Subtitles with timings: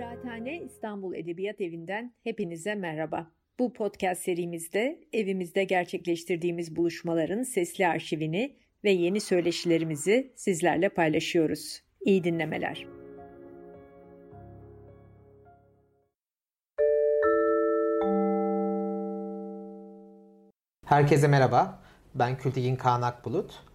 [0.00, 3.30] Kıraathane İstanbul Edebiyat Evi'nden hepinize merhaba.
[3.58, 11.82] Bu podcast serimizde evimizde gerçekleştirdiğimiz buluşmaların sesli arşivini ve yeni söyleşilerimizi sizlerle paylaşıyoruz.
[12.00, 12.86] İyi dinlemeler.
[20.86, 21.82] Herkese merhaba.
[22.14, 23.69] Ben Kültigin Kaan Akbulut.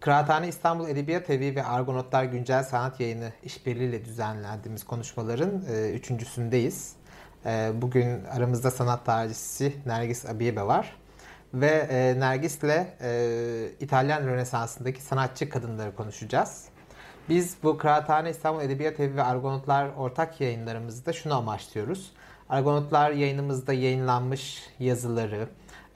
[0.00, 6.92] Kıraathane İstanbul Edebiyat Evi ve Argonotlar Güncel Sanat Yayını işbirliğiyle düzenlendiğimiz konuşmaların e, üçüncüsündeyiz.
[7.46, 10.96] E, bugün aramızda sanat tarihçisi Nergis Abiyebe var.
[11.54, 16.64] Ve e, Nergis'le e, İtalyan Rönesansı'ndaki sanatçı kadınları konuşacağız.
[17.28, 22.12] Biz bu Kıraathane İstanbul Edebiyat Evi ve Argonotlar ortak yayınlarımızda şunu amaçlıyoruz.
[22.48, 25.48] Argonotlar yayınımızda yayınlanmış yazıları,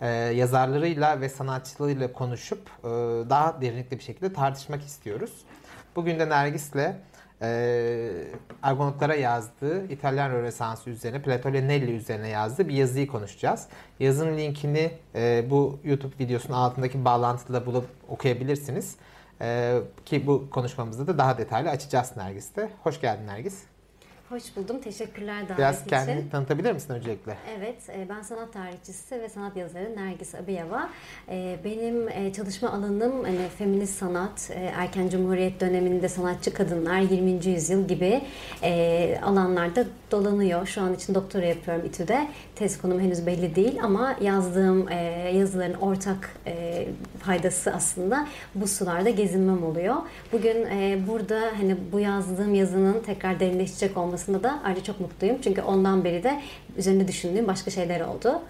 [0.02, 2.88] e, yazarlarıyla ve sanatçılarıyla konuşup e,
[3.30, 5.32] daha derinlikli bir şekilde tartışmak istiyoruz.
[5.96, 6.94] Bugün de Nergis'le
[7.42, 8.10] e,
[8.62, 13.66] Argonotlara yazdığı İtalyan Rönesansı üzerine, Plato Nelli üzerine yazdığı bir yazıyı konuşacağız.
[14.00, 18.96] Yazının linkini e, bu YouTube videosunun altındaki bağlantıda bulup okuyabilirsiniz.
[19.40, 22.70] E, ki bu konuşmamızda da daha detaylı açacağız Nergis'te.
[22.82, 23.71] Hoş geldin Nergis.
[24.32, 24.80] Hoş buldum.
[24.80, 25.90] Teşekkürler davet Biraz için.
[25.90, 27.36] kendini tanıtabilir misin öncelikle?
[27.58, 30.90] Evet, e, ben sanat tarihçisi ve sanat yazarı Nergis Abiyava.
[31.28, 37.46] E, benim e, çalışma alanım hani feminist sanat, erken cumhuriyet döneminde sanatçı kadınlar, 20.
[37.46, 38.22] yüzyıl gibi
[39.22, 40.66] alanlarda dolanıyor.
[40.66, 42.28] Şu an için doktora yapıyorum İTÜ'de.
[42.54, 44.88] Tez konum henüz belli değil ama yazdığım
[45.34, 46.36] yazıların ortak
[47.18, 49.96] faydası aslında bu sularda gezinmem oluyor.
[50.32, 50.66] Bugün
[51.08, 55.36] burada hani bu yazdığım yazının tekrar derinleşecek olması olmasında da ayrıca çok mutluyum.
[55.44, 56.40] Çünkü ondan beri de
[56.76, 58.40] üzerinde düşündüğüm başka şeyler oldu.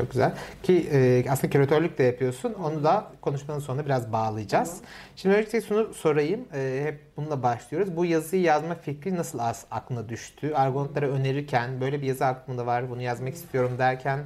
[0.00, 0.32] Çok güzel.
[0.62, 2.54] Ki e, aslında küratörlük de yapıyorsun.
[2.54, 4.68] Onu da konuşmanın sonunda biraz bağlayacağız.
[4.68, 4.84] Tamam.
[5.16, 6.40] Şimdi öncelikle şunu sorayım.
[6.54, 7.96] E, hep bununla başlıyoruz.
[7.96, 10.54] Bu yazıyı yazma fikri nasıl az aklına düştü?
[10.54, 14.18] Argonotlara önerirken böyle bir yazı aklımda var, bunu yazmak istiyorum derken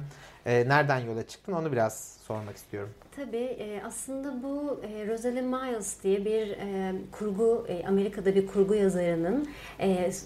[0.45, 1.53] e, nereden yola çıktın?
[1.53, 2.89] Onu biraz sormak istiyorum.
[3.15, 9.47] Tabii e, aslında bu e, Rosalind Miles diye bir e, kurgu, Amerika'da bir kurgu yazarının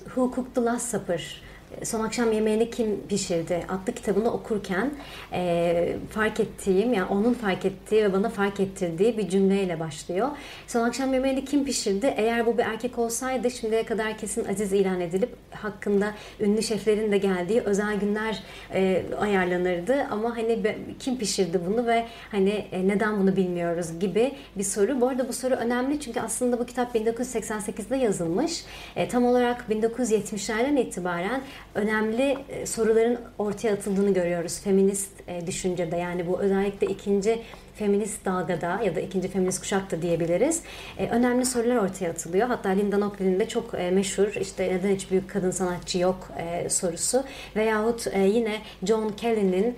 [0.06, 1.41] Who Cooked the Last Supper
[1.84, 4.91] Son Akşam Yemeğini Kim Pişirdi adlı kitabını okurken
[5.34, 10.29] e, fark ettiğim, yani onun fark ettiği ve bana fark ettirdiği bir cümleyle başlıyor.
[10.68, 12.13] Son Akşam Yemeğini Kim Pişirdi?
[12.18, 17.18] Eğer bu bir erkek olsaydı şimdiye kadar kesin aziz ilan edilip hakkında ünlü şeflerin de
[17.18, 18.44] geldiği özel günler
[18.74, 20.08] e, ayarlanırdı.
[20.12, 25.02] Ama hani kim pişirdi bunu ve hani e, neden bunu bilmiyoruz gibi bir soru.
[25.02, 28.63] Bu arada bu soru önemli çünkü aslında bu kitap 1988'de yazılmış.
[28.96, 31.41] E, tam olarak 1970'lerden itibaren
[31.75, 35.97] önemli e, soruların ortaya atıldığını görüyoruz feminist e, düşüncede.
[35.97, 37.42] Yani bu özellikle ikinci
[37.75, 40.62] feminist dalgada ya da ikinci feminist kuşakta diyebiliriz.
[40.97, 42.47] E, önemli sorular ortaya atılıyor.
[42.47, 46.28] Hatta Linda Nochlin de çok meşhur işte neden hiç büyük kadın sanatçı yok
[46.70, 47.24] sorusu.
[47.56, 49.78] Veyahut e, yine John Kelly'nin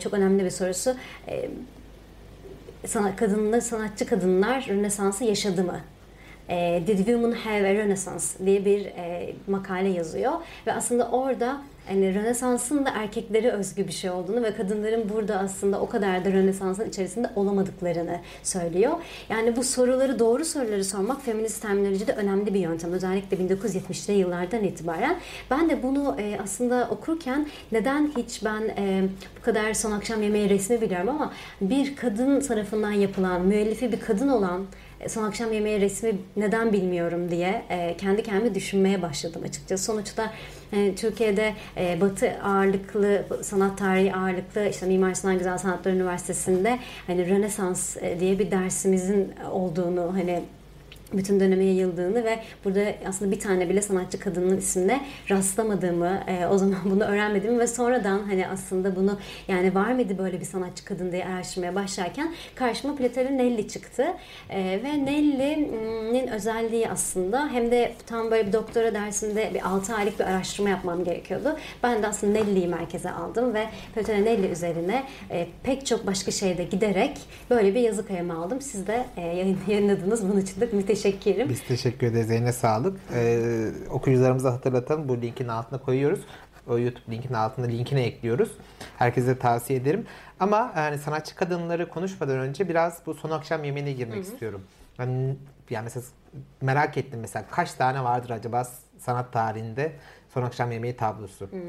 [0.00, 0.94] çok önemli bir sorusu.
[2.86, 5.80] Sanat, kadınlar, sanatçı kadınlar Rönesans'ı yaşadı mı?
[6.48, 10.32] E, Did Women Have a Renaissance diye bir e, makale yazıyor.
[10.66, 15.80] Ve aslında orada hani Rönesans'ın da erkeklere özgü bir şey olduğunu ve kadınların burada aslında
[15.80, 18.92] o kadar da Rönesans'ın içerisinde olamadıklarını söylüyor.
[19.28, 22.92] Yani bu soruları doğru soruları sormak feminist terminolojide önemli bir yöntem.
[22.92, 25.16] Özellikle 1970'li yıllardan itibaren.
[25.50, 29.02] Ben de bunu e, aslında okurken neden hiç ben e,
[29.40, 34.28] bu kadar son akşam yemeği resmi biliyorum ama bir kadın tarafından yapılan, müellifi bir kadın
[34.28, 34.66] olan
[35.08, 39.84] son akşam yemeği resmi neden bilmiyorum diye e, kendi kendime düşünmeye başladım açıkçası.
[39.84, 40.32] Sonuçta
[40.72, 47.28] e, Türkiye'de e, Batı ağırlıklı, sanat tarihi ağırlıklı işte Mimar Sinan Güzel Sanatlar Üniversitesi'nde hani
[47.28, 50.42] Rönesans e, diye bir dersimizin olduğunu hani
[51.16, 56.58] bütün döneme yayıldığını ve burada aslında bir tane bile sanatçı kadının ismine rastlamadığımı, e, o
[56.58, 61.12] zaman bunu öğrenmediğimi ve sonradan hani aslında bunu yani var mıydı böyle bir sanatçı kadın
[61.12, 64.06] diye araştırmaya başlarken karşıma Platero Nelli çıktı.
[64.50, 70.18] E, ve Nelli'nin özelliği aslında hem de tam böyle bir doktora dersinde bir 6 aylık
[70.18, 71.56] bir araştırma yapmam gerekiyordu.
[71.82, 76.64] Ben de aslında Nelli'yi merkeze aldım ve Platero Nelli üzerine e, pek çok başka şeyde
[76.64, 77.18] giderek
[77.50, 78.60] böyle bir yazı kalemi aldım.
[78.60, 79.20] Siz de e,
[79.68, 80.28] yayınladınız.
[80.28, 82.30] Bunun için de müteşekkir teşekkür Biz teşekkür ederiz.
[82.30, 83.00] Eline sağlık.
[83.14, 85.08] Ee, okuyucularımıza hatırlatalım.
[85.08, 86.20] Bu linkin altına koyuyoruz.
[86.68, 88.52] O YouTube linkinin altında linkini ekliyoruz.
[88.98, 90.06] Herkese tavsiye ederim.
[90.40, 94.32] Ama yani sanatçı kadınları konuşmadan önce biraz bu son akşam yemeğine girmek Hı-hı.
[94.32, 94.62] istiyorum.
[94.98, 95.36] Yani,
[95.70, 96.04] yani mesela
[96.60, 98.68] merak ettim mesela kaç tane vardır acaba
[98.98, 99.92] sanat tarihinde
[100.34, 101.50] son akşam yemeği tablosu.
[101.50, 101.60] Hmm.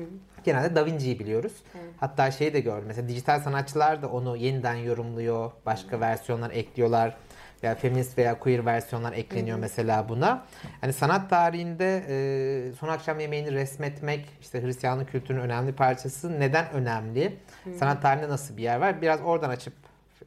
[0.43, 1.53] Genelde Da Vinci'yi biliyoruz.
[1.71, 1.81] Hmm.
[1.99, 2.85] Hatta şeyi de gördüm.
[2.87, 5.51] Mesela dijital sanatçılar da onu yeniden yorumluyor.
[5.65, 6.01] Başka hmm.
[6.01, 7.17] versiyonlar ekliyorlar.
[7.65, 10.45] Veya feminist veya queer versiyonlar ekleniyor mesela buna.
[10.81, 17.37] Hani sanat tarihinde e, son akşam yemeğini resmetmek işte Hristiyanlık kültürünün önemli parçası neden önemli?
[17.79, 19.01] Sanat tarihinde nasıl bir yer var?
[19.01, 19.73] Biraz oradan açıp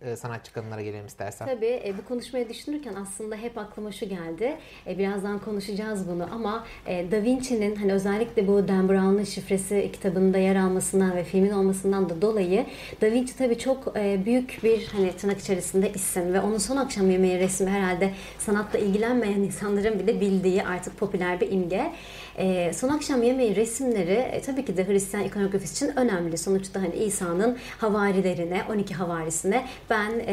[0.03, 1.47] e, sanatçı kadınlara gelelim istersen.
[1.47, 4.57] Tabii e, bu konuşmayı düşünürken aslında hep aklıma şu geldi.
[4.87, 10.39] E, birazdan konuşacağız bunu ama e, Da Vinci'nin hani özellikle bu Dan Brown'un şifresi kitabında
[10.39, 12.67] yer almasından ve filmin olmasından da dolayı
[13.01, 17.11] Da Vinci tabii çok e, büyük bir hani tırnak içerisinde isim ve onun son akşam
[17.11, 21.93] yemeği resmi herhalde sanatla ilgilenmeyen insanların bile bildiği artık popüler bir imge.
[22.39, 26.39] E, son akşam yemeği resimleri e, tabii ki de Hristiyan ikonografisi için önemli.
[26.39, 30.33] Sonuçta hani İsa'nın havarilerine, 12 havarisine ben e,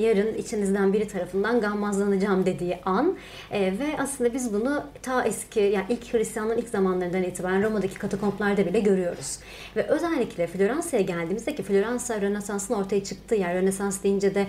[0.00, 3.16] yarın içinizden biri tarafından gammazlanacağım dediği an
[3.50, 8.66] e, ve aslında biz bunu ta eski yani ilk Hristiyanlığın ilk zamanlarından itibaren Roma'daki katakomplarda
[8.66, 9.38] bile görüyoruz.
[9.76, 13.54] Ve özellikle Floransa'ya geldiğimizde ki Floransa Rönesans'ın ortaya çıktığı yer.
[13.54, 14.46] Rönesans deyince de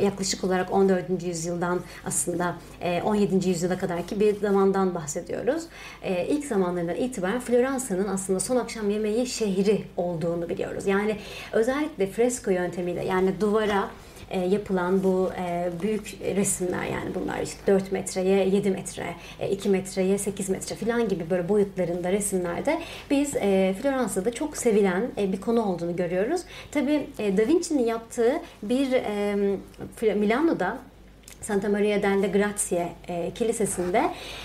[0.00, 1.22] yaklaşık olarak 14.
[1.22, 2.56] yüzyıldan aslında
[3.04, 3.48] 17.
[3.48, 5.62] yüzyıla kadar ki bir zamandan bahsediyoruz.
[6.32, 10.86] İlk zamanlarından itibaren Floransa'nın aslında son akşam yemeği şehri olduğunu biliyoruz.
[10.86, 11.16] Yani
[11.52, 13.90] özellikle fresko yöntemiyle yani duvara
[14.30, 19.68] e, yapılan bu e, büyük resimler yani bunlar işte 4 metreye 7 metre, e, 2
[19.68, 22.80] metreye 8 metre falan gibi böyle boyutlarında resimlerde
[23.10, 26.40] biz e, Floransa'da çok sevilen e, bir konu olduğunu görüyoruz.
[26.70, 28.32] Tabi e, Da Vinci'nin yaptığı
[28.62, 28.88] bir
[30.14, 30.78] Milano'da
[31.42, 34.02] Santa Maria delle Grazie e, kilisesinde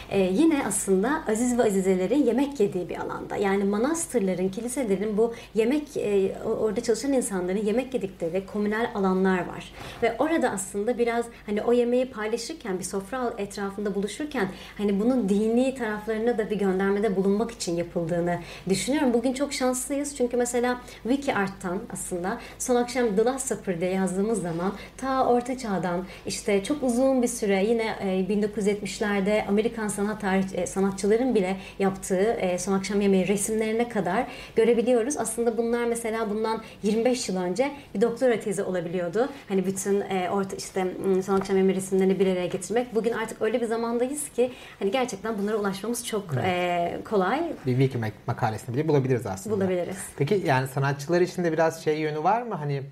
[0.10, 3.36] e, yine aslında aziz ve azizelerin yemek yediği bir alanda.
[3.36, 9.74] Yani manastırların, kiliselerin bu yemek e, orada çalışan insanların yemek yedikleri komünel alanlar var.
[10.04, 14.48] Ve orada aslında biraz hani o yemeği paylaşırken bir sofra etrafında buluşurken
[14.78, 18.40] hani bunun dini taraflarına da bir göndermede bulunmak için yapıldığını
[18.70, 19.14] düşünüyorum.
[19.14, 24.42] Bugün çok şanslıyız çünkü mesela Wiki Art'tan aslında son akşam The Last Supper diye yazdığımız
[24.42, 27.96] zaman ta Orta Çağ'dan işte çok uzun bir süre yine
[28.30, 34.28] 1970'lerde e, Amerikan sanat tarih, e, sanatçıların bile yaptığı e, son akşam yemeği resimlerine kadar
[34.56, 35.18] görebiliyoruz.
[35.18, 39.30] Aslında bunlar mesela bundan 25 yıl önce bir doktora tezi olabiliyordu.
[39.50, 40.02] Hani bütün
[40.32, 40.88] orta işte
[41.26, 42.96] son akşam yemeği resimlerini bir araya getirmek.
[42.96, 47.04] Bugün artık öyle bir zamandayız ki hani gerçekten bunlara ulaşmamız çok evet.
[47.04, 47.52] kolay.
[47.66, 49.56] Bir wiki makalesini bile bulabiliriz aslında.
[49.56, 49.98] Bulabiliriz.
[50.18, 52.56] Peki yani sanatçılar için de biraz şey yönü var mı?
[52.56, 52.84] Hani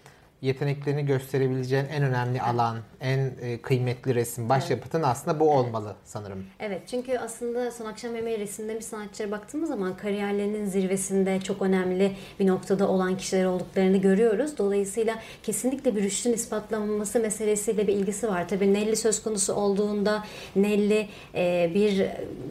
[0.45, 5.07] yeteneklerini gösterebileceğin en önemli alan, en e, kıymetli resim, başyapıtın evet.
[5.07, 6.45] aslında bu olmalı sanırım.
[6.59, 12.11] Evet çünkü aslında Son Akşam Yemeği resimde bir sanatçılara baktığımız zaman kariyerlerinin zirvesinde çok önemli
[12.39, 14.57] bir noktada olan kişiler olduklarını görüyoruz.
[14.57, 18.47] Dolayısıyla kesinlikle bir rüştün ispatlanması meselesiyle bir ilgisi var.
[18.47, 20.23] Tabii Nelly söz konusu olduğunda
[20.55, 22.05] Nelly e, bir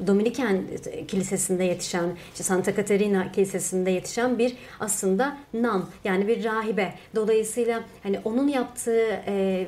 [0.06, 0.62] Dominiken
[1.08, 6.94] kilisesinde yetişen, işte Santa Caterina kilisesinde yetişen bir aslında nan yani bir rahibe.
[7.14, 9.66] Dolayısıyla hani onun yaptığı e,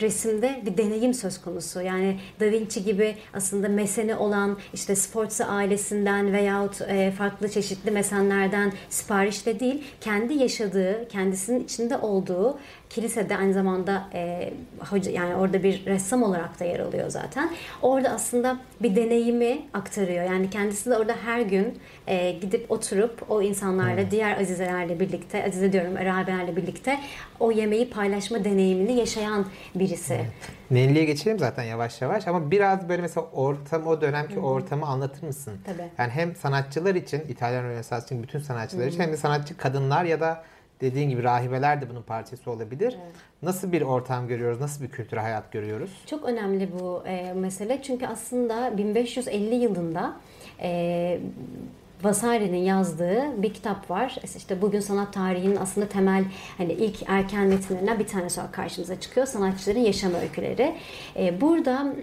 [0.00, 1.82] resimde bir deneyim söz konusu.
[1.82, 8.72] Yani Da Vinci gibi aslında meseni olan işte Sforza ailesinden veyahut e, farklı çeşitli mesenlerden
[8.90, 12.58] siparişle değil, kendi yaşadığı, kendisinin içinde olduğu
[12.90, 17.50] kilisede aynı zamanda e, hoca yani orada bir ressam olarak da yer alıyor zaten.
[17.82, 20.24] Orada aslında bir deneyimi aktarıyor.
[20.24, 24.10] Yani kendisi de orada her gün e, gidip oturup o insanlarla hmm.
[24.10, 27.00] diğer azizelerle birlikte, azize diyorum rahibelerle birlikte
[27.40, 30.14] o yemeği paylaşma deneyimini yaşayan birisi.
[30.14, 30.56] Evet.
[30.70, 34.44] Nelli'ye geçelim zaten yavaş yavaş ama biraz böyle mesela ortam o dönemki Hı-hı.
[34.44, 35.52] ortamı anlatır mısın?
[35.64, 35.88] Tabii.
[35.98, 38.90] Yani hem sanatçılar için, İtalyan Rönesans için bütün sanatçılar Hı-hı.
[38.90, 40.42] için hem de sanatçı kadınlar ya da
[40.80, 42.96] dediğin gibi rahibeler de bunun parçası olabilir.
[43.02, 43.14] Evet.
[43.42, 44.60] Nasıl bir ortam görüyoruz?
[44.60, 45.90] Nasıl bir kültür hayat görüyoruz?
[46.06, 47.82] Çok önemli bu e, mesele.
[47.82, 50.16] Çünkü aslında 1550 yılında
[50.60, 51.20] e,
[52.02, 54.16] Vasari'nin yazdığı bir kitap var.
[54.36, 56.24] İşte bugün sanat tarihinin aslında temel
[56.58, 59.26] hani ilk erken metinlerinden bir tanesi olarak karşımıza çıkıyor.
[59.26, 60.74] Sanatçıların yaşam öyküleri.
[61.16, 61.94] Ee, burada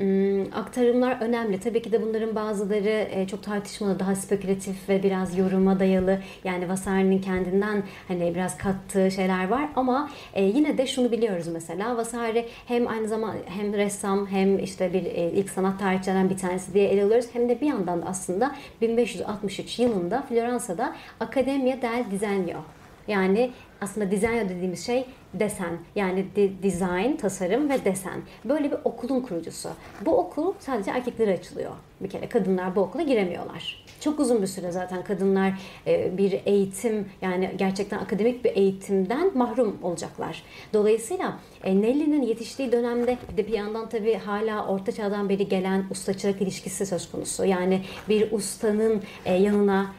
[0.55, 1.59] aktarımlar önemli.
[1.59, 6.19] Tabii ki de bunların bazıları e, çok tartışmalı, daha spekülatif ve biraz yoruma dayalı.
[6.43, 11.97] Yani Vasari'nin kendinden hani biraz kattığı şeyler var ama e, yine de şunu biliyoruz mesela.
[11.97, 16.73] Vasari hem aynı zamanda hem ressam hem işte bir e, ilk sanat tarihçilerinden bir tanesi
[16.73, 17.27] diye ele alıyoruz.
[17.33, 22.63] Hem de bir yandan da aslında 1563 yılında Floransa'da Accademia del Disegno
[23.07, 28.21] yani aslında disegno dediğimiz şey desen yani de, design, tasarım ve desen.
[28.45, 29.69] Böyle bir okulun kurucusu.
[30.05, 31.71] Bu okul sadece erkeklere açılıyor.
[32.01, 33.83] Bir kere kadınlar bu okula giremiyorlar.
[33.99, 35.53] Çok uzun bir süre zaten kadınlar
[35.87, 40.43] e, bir eğitim yani gerçekten akademik bir eğitimden mahrum olacaklar.
[40.73, 45.85] Dolayısıyla e, Nelly'nin yetiştiği dönemde bir de bir yandan tabii hala orta çağdan beri gelen
[45.91, 47.45] usta çırak ilişkisi söz konusu.
[47.45, 49.91] Yani bir ustanın e, yanına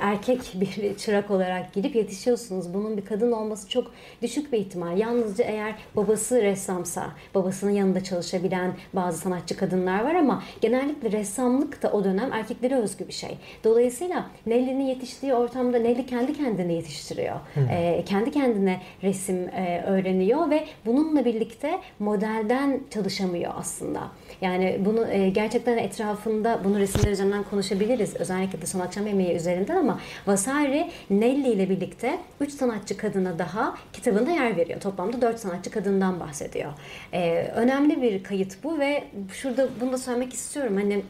[0.00, 2.74] erkek bir çırak olarak girip yetişiyorsunuz.
[2.74, 3.90] Bunun bir kadın olması çok
[4.22, 4.98] düşük bir ihtimal.
[4.98, 11.92] Yalnızca eğer babası ressamsa, babasının yanında çalışabilen bazı sanatçı kadınlar var ama genellikle ressamlık da
[11.92, 13.38] o dönem erkeklere özgü bir şey.
[13.64, 17.36] Dolayısıyla Nelly'nin yetiştiği ortamda Nelly kendi kendine yetiştiriyor.
[17.70, 20.64] E, kendi kendine resim e, öğreniyor ve
[21.12, 24.00] bununla birlikte modelden çalışamıyor aslında.
[24.40, 28.16] Yani bunu e, gerçekten etrafında bunu resimler üzerinden konuşabiliriz.
[28.16, 33.74] Özellikle de son akşam yemeği üzerinden ama Vasari Nelly ile birlikte 3 sanatçı kadına daha
[33.92, 34.80] kitabında yer veriyor.
[34.80, 36.72] Toplamda 4 sanatçı kadından bahsediyor.
[37.12, 40.76] Ee, önemli bir kayıt bu ve şurada bunu da söylemek istiyorum.
[40.76, 41.02] Hani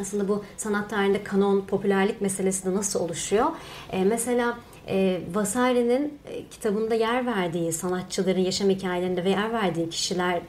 [0.00, 3.46] aslında bu sanat tarihinde kanon, popülerlik meselesi de nasıl oluşuyor?
[3.92, 6.18] Ee, mesela e, Vasari'nin
[6.50, 10.40] kitabında yer verdiği sanatçıların yaşam hikayelerinde ve yer verdiği kişiler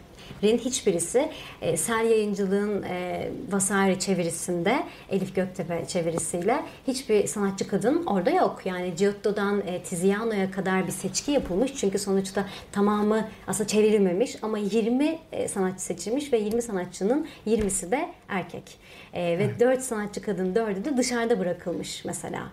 [0.44, 1.30] rin hiçbirisi
[1.62, 8.62] e, Sel Yayıncılığın e, Vasari çevirisinde Elif Göktepe çevirisiyle hiçbir sanatçı kadın orada yok.
[8.66, 11.76] Yani Giotto'dan e, Tiziano'ya kadar bir seçki yapılmış.
[11.76, 18.10] Çünkü sonuçta tamamı aslında çevrilmemiş ama 20 e, sanatçı seçilmiş ve 20 sanatçının 20'si de
[18.28, 18.64] erkek.
[19.14, 19.60] E, ve evet.
[19.60, 22.44] 4 sanatçı kadın 4'ü de dışarıda bırakılmış mesela.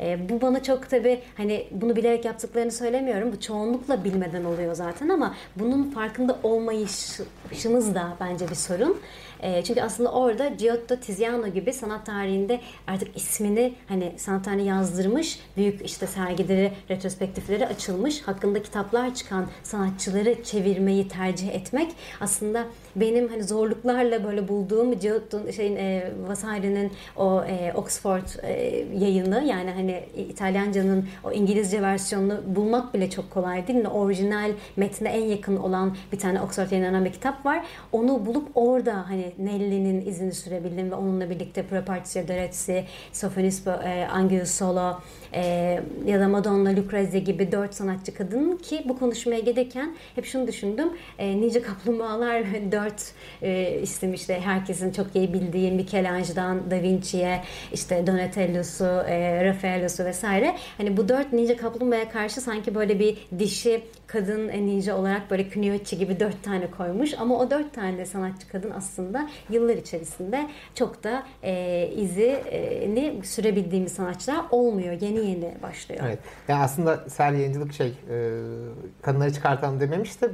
[0.00, 3.32] E, bu bana çok tabi hani bunu bilerek yaptıklarını söylemiyorum.
[3.32, 9.00] Bu çoğunlukla bilmeden oluyor zaten ama bunun farkında olmayışımız da bence bir sorun.
[9.40, 15.40] E, çünkü aslında orada Giotto Tiziano gibi sanat tarihinde artık ismini hani sanat tarihine yazdırmış,
[15.56, 22.64] büyük işte sergileri, retrospektifleri açılmış, hakkında kitaplar çıkan sanatçıları çevirmeyi tercih etmek aslında
[22.96, 28.52] benim hani zorluklarla böyle bulduğum Giotto şeyin e, Vasari'nin o e, Oxford e,
[28.98, 33.88] yayını yani hani İtalyanca'nın o İngilizce versiyonunu bulmak bile çok kolay değil mi?
[33.88, 37.64] Orijinal metne en yakın olan bir tane Oxford yayınlanan bir kitap var.
[37.92, 44.50] Onu bulup orada hani Nelly'nin izini sürebildim ve onunla birlikte Prepartio Dorezzi, Sofonispo, e, Angius
[44.50, 45.00] Solo
[45.34, 50.46] e, ya da Madonna, Lucrezia gibi dört sanatçı kadın ki bu konuşmaya gelirken hep şunu
[50.46, 50.88] düşündüm.
[51.18, 52.83] E, Nice Kaplumbağalar dört
[53.42, 57.40] e, isim işte herkesin çok iyi bildiği Michelangelo'dan Da Vinci'ye
[57.72, 60.56] işte Donatello'su, e, Raffaello'su vesaire.
[60.76, 65.98] Hani bu dört Ninja Kaplumbağa'ya karşı sanki böyle bir dişi kadın ninja olarak böyle Kuniochi
[65.98, 71.22] gibi dört tane koymuş ama o dört tane sanatçı kadın aslında yıllar içerisinde çok da
[71.42, 74.92] e, izini sürebildiğimiz sanatçılar olmuyor.
[74.92, 76.00] Yeni yeni başlıyor.
[76.06, 76.18] Evet.
[76.48, 78.40] Yani aslında sel yayıncılık şey e,
[79.02, 80.30] kadınları çıkartalım dememiş de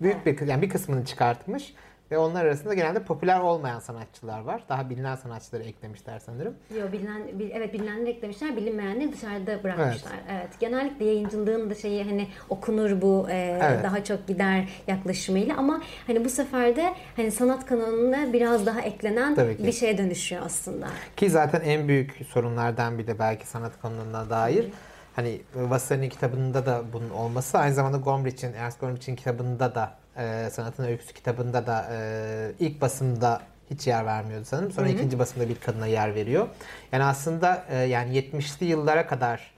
[0.00, 1.74] büyük bir yani bir kısmını çıkartmış.
[2.10, 4.62] Ve onlar arasında genelde popüler olmayan sanatçılar var.
[4.68, 6.54] Daha bilinen sanatçıları eklemişler sanırım.
[6.80, 7.22] Yok bilinen,
[7.52, 10.12] evet bilinenleri eklemişler, bilinmeyenleri dışarıda bırakmışlar.
[10.12, 10.40] Evet.
[10.40, 10.60] evet.
[10.60, 13.84] Genellikle yayıncılığın da şeyi hani okunur bu e, evet.
[13.84, 19.36] daha çok gider yaklaşımıyla ama hani bu sefer de hani sanat kanalına biraz daha eklenen
[19.36, 20.86] bir şeye dönüşüyor aslında.
[21.16, 24.66] Ki zaten en büyük sorunlardan bir de belki sanat kanalına dair
[25.16, 30.84] hani Vasari'nin kitabında da bunun olması aynı zamanda Gombrich'in, Ernst Gombrich'in kitabında da e, Sanatın
[30.84, 34.72] Öyküsü kitabında da e, ilk basımda hiç yer vermiyordu sanırım.
[34.72, 34.94] Sonra Hı-hı.
[34.94, 36.48] ikinci basımda bir kadına yer veriyor.
[36.92, 39.54] Yani aslında e, yani 70'li yıllara kadar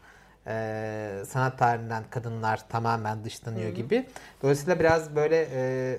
[0.47, 3.77] e, sanat tarihinden kadınlar tamamen dışlanıyor Hı-hı.
[3.77, 4.07] gibi.
[4.43, 5.99] Dolayısıyla biraz böyle e,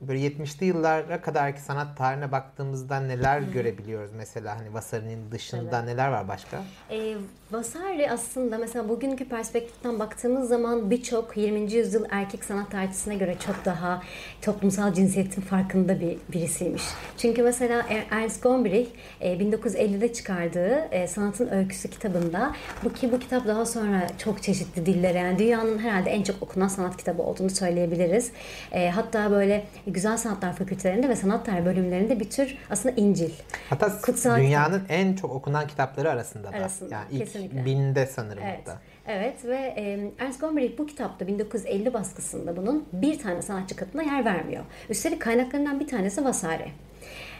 [0.00, 5.88] böyle 70'li yıllara kadarki sanat tarihine baktığımızda neler görebiliyoruz mesela hani Vasari'nin dışında evet.
[5.88, 6.62] neler var başka?
[6.90, 7.16] E,
[7.50, 11.72] Vasari aslında mesela bugünkü perspektiften baktığımız zaman birçok 20.
[11.72, 14.02] yüzyıl erkek sanat tarihçisine göre çok daha
[14.42, 16.82] toplumsal cinsiyetin farkında bir birisiymiş.
[17.18, 18.88] Çünkü mesela Ernst Gombrich
[19.20, 25.18] 1950'de çıkardığı e, Sanatın Öyküsü kitabında bu ki bu kitap daha sonra çok çeşitli dillere
[25.18, 28.32] yani dünyanın herhalde en çok okunan sanat kitabı olduğunu söyleyebiliriz.
[28.72, 33.30] E, hatta böyle Güzel Sanatlar Fakültelerinde ve Sanat Tarihi bölümlerinde bir tür aslında İncil.
[33.70, 34.90] Hatta Kutsal dünyanın kitap.
[34.90, 36.56] en çok okunan kitapları arasında da.
[36.56, 37.64] Arasında, yani ilk kesinlikle.
[37.64, 38.60] binde sanırım evet.
[38.60, 38.80] hatta.
[39.06, 44.24] Evet ve e, Ernst Gombrich bu kitapta 1950 baskısında bunun bir tane sanatçı kadına yer
[44.24, 44.64] vermiyor.
[44.88, 46.72] Üstelik kaynaklarından bir tanesi Vasari.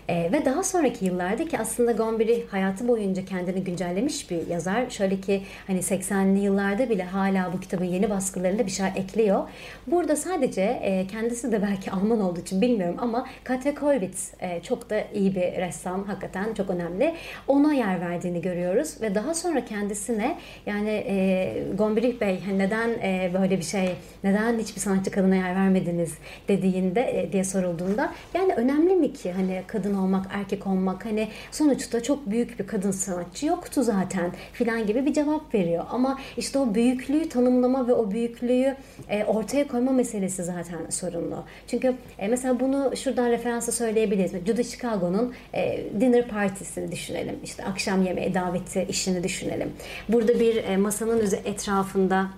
[0.08, 4.90] E, ve daha sonraki yıllarda ki aslında Gomberi hayatı boyunca kendini güncellemiş bir yazar.
[4.90, 9.48] Şöyle ki hani 80'li yıllarda bile hala bu kitabın yeni baskılarında bir şey ekliyor.
[9.86, 14.90] Burada sadece e, kendisi de belki Alman olduğu için bilmiyorum ama Katja Kollwitz e, çok
[14.90, 16.04] da iyi bir ressam.
[16.04, 17.14] Hakikaten çok önemli.
[17.48, 23.30] Ona yer verdiğini görüyoruz ve daha sonra kendisine yani e, Gombrich Bey hani neden e,
[23.34, 23.88] böyle bir şey,
[24.24, 26.14] neden hiçbir sanatçı kadına yer vermediniz
[26.48, 32.02] dediğinde e, diye sorulduğunda yani önemli mi ki hani kadın olmak, erkek olmak hani sonuçta
[32.02, 35.84] çok büyük bir kadın sanatçı yoktu zaten filan gibi bir cevap veriyor.
[35.90, 38.76] Ama işte o büyüklüğü tanımlama ve o büyüklüğü
[39.08, 41.44] e, ortaya koyma meselesi zaten sorunlu.
[41.66, 44.32] Çünkü e, mesela bunu şuradan referansı söyleyebiliriz.
[44.46, 47.36] Judy Chicago'nun e, dinner partisini düşünelim.
[47.44, 49.72] İşte akşam yemeği daveti işini düşünelim.
[50.08, 52.30] Burada bir e, masanın etrafında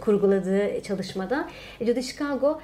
[0.00, 1.48] kurguladığı çalışmada
[1.80, 2.60] Judy Chicago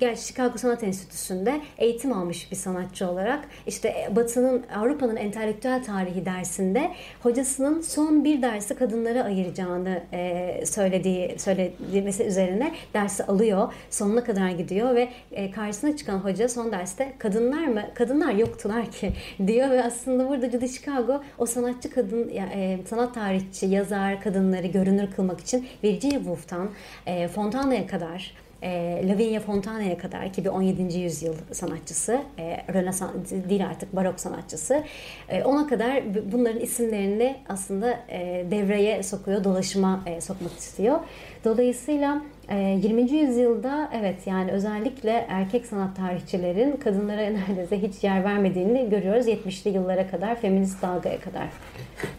[0.00, 6.24] gerçi Chicago Sanat Enstitüsü'nde eğitim almış bir sanatçı olarak işte e, Batı'nın Avrupa'nın entelektüel tarihi
[6.24, 6.90] dersinde
[7.22, 13.72] hocasının son bir dersi kadınlara ayıracağını e, söylediği söylemesi üzerine dersi alıyor.
[13.90, 17.82] Sonuna kadar gidiyor ve e, karşısına çıkan hoca son derste kadınlar mı?
[17.94, 19.12] Kadınlar yoktular ki
[19.46, 22.32] diyor ve aslında burada Judy Chicago o sanatçı kadın
[22.90, 26.70] sanat tarihçi, yazar kadınları görünür kılmak için Virginia Woolf'tan
[27.34, 30.98] Fontana'ya kadar e, Lavinia Fontana'ya kadar ki bir 17.
[30.98, 33.10] yüzyıl sanatçısı, e, Rönesans
[33.48, 34.84] değil artık barok sanatçısı.
[35.28, 41.00] E, ona kadar bunların isimlerini aslında e, devreye sokuyor, dolaşıma e, sokmak istiyor.
[41.44, 43.00] Dolayısıyla 20.
[43.00, 49.70] E, yüzyılda evet yani özellikle erkek sanat tarihçilerin kadınlara neredeyse hiç yer vermediğini görüyoruz 70'li
[49.70, 51.48] yıllara kadar, feminist dalgaya kadar.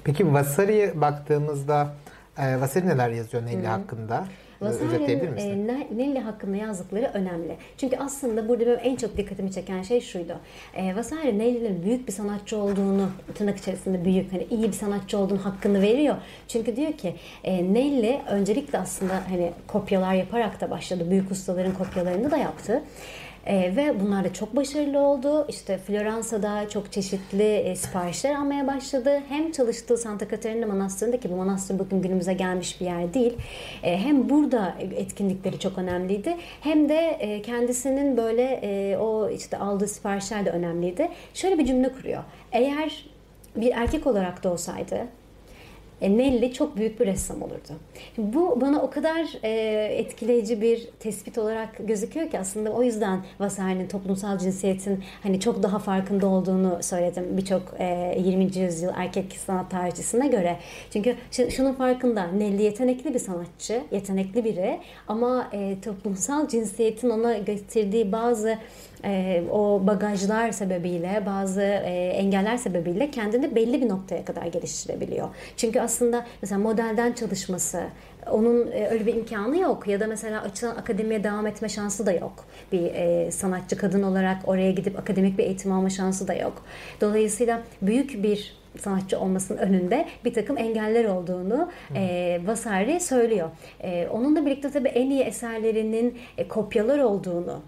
[0.04, 1.96] Peki Vasari'ye baktığımızda
[2.38, 4.26] e, Vasari neler yazıyor Nelly hakkında?
[4.62, 7.58] Vasari'nin e, Nelly hakkında yazdıkları önemli.
[7.78, 10.40] Çünkü aslında burada benim en çok dikkatimi çeken şey şuydu.
[10.76, 15.46] E, Vasari Nelly'nin büyük bir sanatçı olduğunu, tırnak içerisinde büyük, hani iyi bir sanatçı olduğunu
[15.46, 16.16] hakkını veriyor.
[16.48, 21.12] Çünkü diyor ki e, Nelly öncelikle aslında hani kopyalar yaparak da başladı.
[21.12, 22.84] Büyük ustaların kopyalarını da yaptı.
[23.50, 25.46] E, ve bunlar da çok başarılı oldu.
[25.50, 29.22] İşte Floransa'da çok çeşitli e, siparişler almaya başladı.
[29.30, 33.38] Hem çalıştığı Santa Caterina Manastırı'nda ki bu manastır bugün günümüze gelmiş bir yer değil.
[33.84, 36.38] E, hem burada etkinlikleri çok önemliydi.
[36.62, 41.10] Hem de e, kendisinin böyle e, o işte aldığı siparişler de önemliydi.
[41.34, 42.24] Şöyle bir cümle kuruyor.
[42.52, 43.06] Eğer
[43.56, 45.08] bir erkek olarak da olsaydı
[46.02, 47.74] e, Nelly çok büyük bir ressam olurdu.
[48.18, 49.50] Bu bana o kadar e,
[49.98, 55.80] etkileyici bir tespit olarak gözüküyor ki aslında o yüzden Vasari'nin toplumsal cinsiyetin hani çok daha
[55.80, 58.58] farkında olduğunu söyledim birçok e, 20.
[58.58, 60.58] yüzyıl erkek sanat tarihçisine göre.
[60.94, 61.16] Çünkü
[61.50, 68.58] şunun farkında Nelly yetenekli bir sanatçı, yetenekli biri ama e, toplumsal cinsiyetin ona getirdiği bazı
[69.06, 75.30] e, o bagajlar sebebiyle, bazı e, engeller sebebiyle kendini belli bir noktaya kadar geliştirebiliyor.
[75.58, 77.82] Çünkü aslında mesela modelden çalışması,
[78.32, 82.12] onun e, öyle bir imkanı yok ya da mesela açılan akademiye devam etme şansı da
[82.12, 82.46] yok.
[82.72, 86.64] Bir e, sanatçı kadın olarak oraya gidip akademik bir eğitim alma şansı da yok.
[87.02, 93.50] Dolayısıyla büyük bir sanatçı olmasının önünde bir takım engeller olduğunu e, Vasari söylüyor.
[93.82, 97.62] E, onunla birlikte tabii en iyi eserlerinin e, kopyalar olduğunu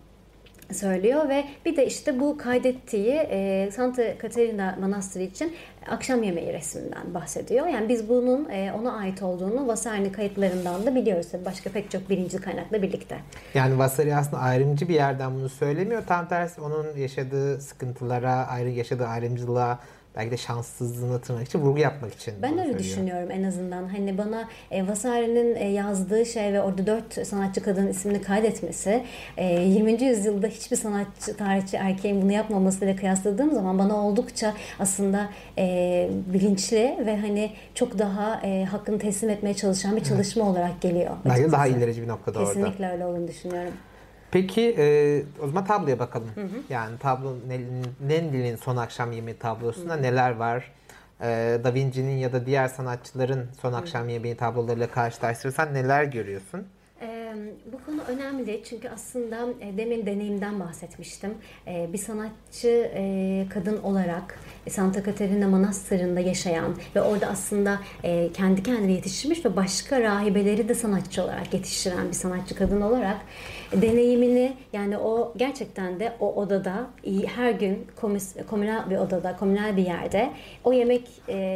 [0.73, 5.53] söylüyor ve bir de işte bu kaydettiği e, Santa Caterina Manastırı için
[5.89, 7.67] akşam yemeği resminden bahsediyor.
[7.67, 11.27] Yani biz bunun e, ona ait olduğunu Vasari kayıtlarından da biliyoruz.
[11.45, 13.17] Başka pek çok birinci kaynakla birlikte.
[13.53, 16.03] Yani Vasari aslında ayrımcı bir yerden bunu söylemiyor.
[16.07, 19.79] Tam tersi onun yaşadığı sıkıntılara, ayrı yaşadığı ayrımcılığa
[20.15, 22.33] belki de şanssızlığını tırnak için vurgu yapmak için.
[22.41, 22.79] Ben öyle söylüyor.
[22.79, 23.87] düşünüyorum en azından.
[23.87, 29.03] Hani bana e, Vasari'nin e, yazdığı şey ve orada dört sanatçı kadın ismini kaydetmesi
[29.37, 30.03] e, 20.
[30.03, 37.17] yüzyılda hiçbir sanatçı, tarihçi erkeğin bunu yapmamasıyla kıyasladığım zaman bana oldukça aslında e, bilinçli ve
[37.17, 40.53] hani çok daha e, hakkını teslim etmeye çalışan bir çalışma evet.
[40.53, 41.11] olarak geliyor.
[41.25, 42.71] Belki daha ilerici bir noktada Kesinlikle orada.
[42.71, 43.73] Kesinlikle öyle olduğunu düşünüyorum.
[44.31, 46.29] Peki e, o zaman tabloya bakalım.
[46.35, 46.47] Hı hı.
[46.69, 47.35] Yani tablo
[48.07, 50.01] Nendi'nin son akşam yemeği tablosunda hı hı.
[50.01, 50.71] neler var?
[51.21, 56.67] E, da Vinci'nin ya da diğer sanatçıların son akşam yemeği tablolarıyla karşılaştırırsan neler görüyorsun?
[57.65, 61.33] Bu konu önemli çünkü aslında e, demin deneyimden bahsetmiştim.
[61.67, 64.39] E, bir sanatçı e, kadın olarak
[64.69, 67.79] Santa Caterina Manastırı'nda yaşayan ve orada aslında
[68.33, 73.17] kendi kendine yetiştirmiş ve başka rahibeleri de sanatçı olarak yetiştiren bir sanatçı kadın olarak
[73.73, 76.87] deneyimini yani o gerçekten de o odada
[77.35, 77.87] her gün
[78.49, 80.31] komünal bir odada, komünal bir yerde
[80.63, 81.07] o yemek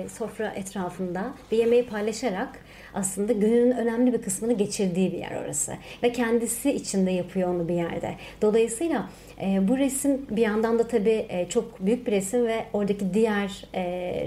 [0.10, 2.50] sofra etrafında bir yemeği paylaşarak
[2.96, 5.74] aslında günün önemli bir kısmını geçirdiği bir yer orası.
[6.04, 8.14] Ve kendisi içinde yapıyor onu bir yerde.
[8.42, 9.10] Dolayısıyla
[9.42, 13.66] e, bu resim bir yandan da tabii e, çok büyük bir resim ve oradaki diğer
[13.74, 13.84] e,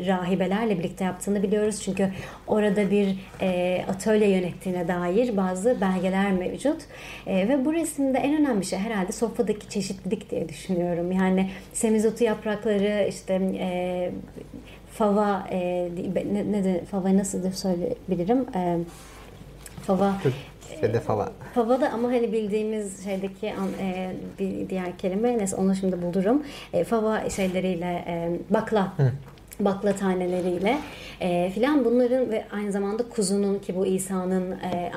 [0.07, 1.83] rahibelerle birlikte yaptığını biliyoruz.
[1.85, 2.09] Çünkü
[2.47, 6.83] orada bir e, atölye yönettiğine dair bazı belgeler mevcut.
[7.27, 11.13] E, ve bu resimde en önemli şey herhalde sofradaki çeşitlilik diye düşünüyorum.
[11.13, 14.11] Yani semizotu yaprakları işte e,
[14.99, 15.91] fava e,
[16.33, 18.79] ne, ne de fava nasıl söyleyebilirim e,
[19.83, 21.33] fava Türkçe'de fava.
[21.55, 26.43] Fava da ama hani bildiğimiz şeydeki e, bir diğer kelime neyse onu şimdi bulurum.
[26.73, 28.93] E, fava şeyleriyle e, bakla.
[28.97, 29.13] Hı
[29.61, 30.79] bakla taneleriyle
[31.21, 34.93] e, filan bunların ve aynı zamanda kuzunun ki bu İsa'nın e,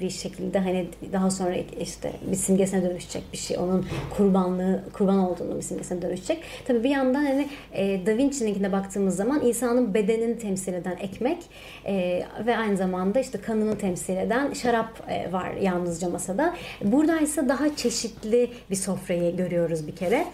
[0.00, 3.86] bir şekilde hani daha sonra işte bir simgesine dönüşecek bir şey onun
[4.16, 6.42] kurbanlığı kurban olduğunu bir simgesine dönüşecek.
[6.66, 11.38] Tabi bir yandan hani e, Da Vinci'ninkine baktığımız zaman İsa'nın bedenini temsil eden ekmek
[11.86, 16.54] e, ve aynı zamanda işte kanını temsil eden şarap e, var yalnızca masada.
[16.84, 20.24] Burada ise daha çeşitli bir sofrayı görüyoruz bir kere.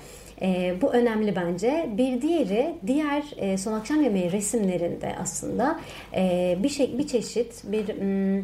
[0.43, 1.91] E, bu önemli bence.
[1.97, 5.81] Bir diğeri diğer e, son akşam yemeği resimlerinde aslında
[6.17, 8.43] e, bir şey bir çeşit bir m,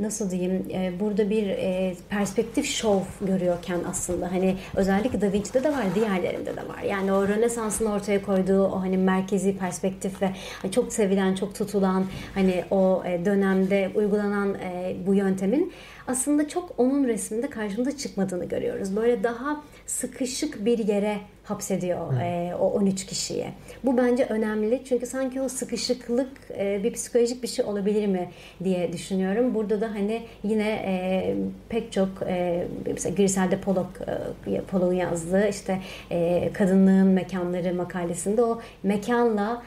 [0.00, 5.72] nasıl diyeyim e, burada bir e, perspektif şov görüyorken aslında hani özellikle Da Vinci'de de
[5.72, 6.82] var diğerlerinde de var.
[6.88, 10.30] Yani o Rönesans'ın ortaya koyduğu o hani merkezi perspektif ve
[10.62, 12.04] hani çok sevilen çok tutulan
[12.34, 14.56] hani o e, dönemde uygulanan
[15.06, 15.72] bu yöntemin
[16.06, 18.96] aslında çok onun resminde karşımıza çıkmadığını görüyoruz.
[18.96, 23.52] Böyle daha sıkışık bir yere hapsediyor e, o 13 kişiye.
[23.84, 28.28] Bu bence önemli çünkü sanki o sıkışıklık e, bir psikolojik bir şey olabilir mi
[28.64, 29.54] diye düşünüyorum.
[29.54, 31.34] Burada da hani yine e,
[31.68, 33.88] pek çok e, mesela Grisel'de Pollock,
[34.46, 35.80] e, Pollock'un yazdığı işte
[36.10, 39.62] e, kadınlığın mekanları makalesinde o mekanla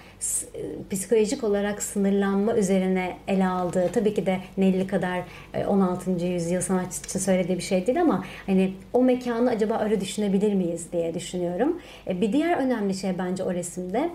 [0.92, 5.22] psikolojik olarak sınırlanma üzerine ele aldığı tabii ki de Nelly kadar
[5.68, 6.26] 16.
[6.26, 11.14] yüzyıl sanatçısı söylediği bir şey değil ama hani o mekanı acaba öyle düşünebilir miyiz diye
[11.14, 11.69] düşünüyorum.
[12.08, 14.10] E, bir diğer önemli şey bence o resimde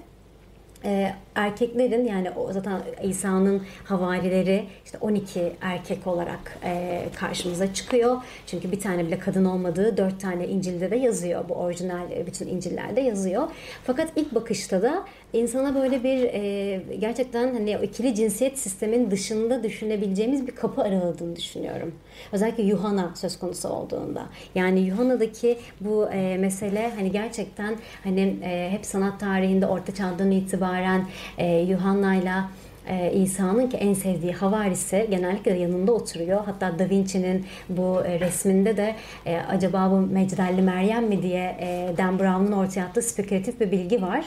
[0.84, 8.16] e, erkeklerin yani o zaten İsa'nın havarileri işte 12 erkek olarak e, karşımıza çıkıyor.
[8.46, 11.48] Çünkü bir tane bile kadın olmadığı dört tane İncil'de de yazıyor.
[11.48, 13.48] Bu orijinal bütün İncil'lerde yazıyor.
[13.84, 15.04] Fakat ilk bakışta da
[15.34, 21.94] insana böyle bir e, gerçekten hani ikili cinsiyet sistemin dışında düşünebileceğimiz bir kapı araladığını düşünüyorum.
[22.32, 24.26] Özellikle Yuhanna söz konusu olduğunda.
[24.54, 31.06] Yani Yuhanna'daki bu e, mesele hani gerçekten hani e, hep sanat tarihinde orta çağdan itibaren
[31.38, 32.50] e, Yuhanna'yla
[32.88, 36.44] e, İsa'nın ki en sevdiği havarisi genellikle yanında oturuyor.
[36.44, 38.94] Hatta Da Vinci'nin bu e, resminde de
[39.26, 44.02] e, acaba bu Mecdelli Meryem mi diye e, Dan Brown'un ortaya attığı spekülatif bir bilgi
[44.02, 44.24] var.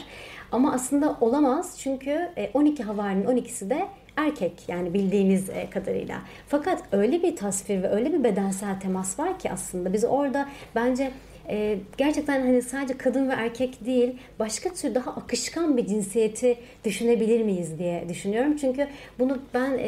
[0.52, 6.22] Ama aslında olamaz çünkü 12 e, havarinin 12'si de erkek yani bildiğimiz e, kadarıyla.
[6.48, 11.10] Fakat öyle bir tasvir ve öyle bir bedensel temas var ki aslında biz orada bence
[11.48, 17.42] e, gerçekten hani sadece kadın ve erkek değil başka tür daha akışkan bir cinsiyeti düşünebilir
[17.42, 18.56] miyiz diye düşünüyorum.
[18.56, 19.78] Çünkü bunu ben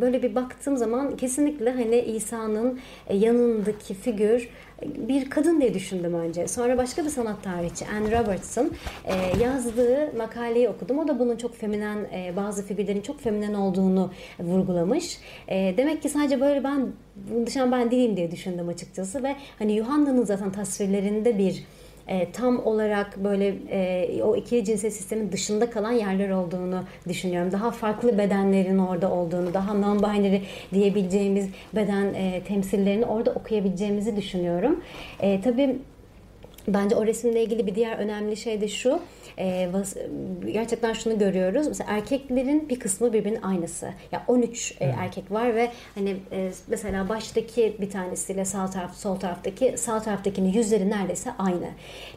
[0.00, 4.48] böyle bir baktığım zaman kesinlikle hani İsa'nın yanındaki figür
[4.82, 6.48] bir kadın diye düşündüm önce.
[6.48, 8.70] Sonra başka bir sanat tarihçi Anne Robertson
[9.04, 10.98] e, yazdığı makaleyi okudum.
[10.98, 15.18] O da bunun çok feminen, e, bazı figürlerin çok feminen olduğunu vurgulamış.
[15.48, 16.86] E, demek ki sadece böyle ben
[17.46, 21.64] dışarı ben değilim diye düşündüm açıkçası ve hani Yuhanna'nın zaten tasvirlerinde bir
[22.08, 27.52] e, tam olarak böyle e, o iki cinsel sistemin dışında kalan yerler olduğunu düşünüyorum.
[27.52, 30.40] Daha farklı bedenlerin orada olduğunu, daha non-binary
[30.74, 34.80] diyebileceğimiz beden e, temsillerini orada okuyabileceğimizi düşünüyorum.
[35.20, 35.78] E, tabii
[36.68, 39.00] Bence o resimle ilgili bir diğer önemli şey de şu.
[39.38, 39.68] E,
[40.52, 41.68] gerçekten şunu görüyoruz.
[41.68, 43.88] Mesela erkeklerin bir kısmı birbirinin aynısı.
[44.12, 49.16] Ya 13 e, erkek var ve hani e, mesela baştaki bir tanesiyle sağ taraf sol
[49.16, 51.68] taraftaki sağ taraftakinin yüzleri neredeyse aynı.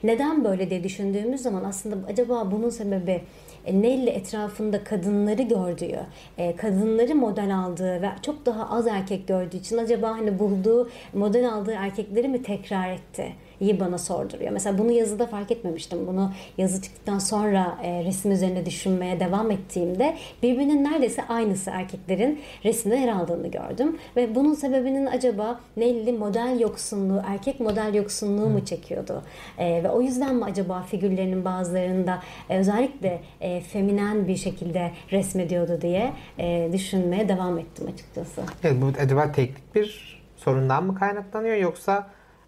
[0.03, 3.21] Neden böyle diye düşündüğümüz zaman aslında acaba bunun sebebi
[3.65, 5.99] e, Nelly etrafında kadınları gördüğü,
[6.37, 11.49] e, kadınları model aldığı ve çok daha az erkek gördüğü için acaba hani bulduğu model
[11.49, 13.33] aldığı erkekleri mi tekrar etti?
[13.61, 14.51] İyi bana sorduruyor.
[14.51, 16.07] Mesela bunu yazıda fark etmemiştim.
[16.07, 22.95] Bunu yazı çıktıktan sonra e, resim üzerine düşünmeye devam ettiğimde birbirinin neredeyse aynısı erkeklerin resimde
[22.95, 23.97] yer aldığını gördüm.
[24.15, 29.23] Ve bunun sebebinin acaba Nelly model yoksunluğu, erkek model yoksunluğu mu çekiyordu?
[29.57, 32.19] E, ve o yüzden mi acaba figürlerinin bazılarında
[32.49, 38.41] e, özellikle e, feminen bir şekilde resmediyordu diye e, düşünmeye devam ettim açıkçası.
[38.63, 42.07] Evet, bu acaba teknik bir sorundan mı kaynaklanıyor yoksa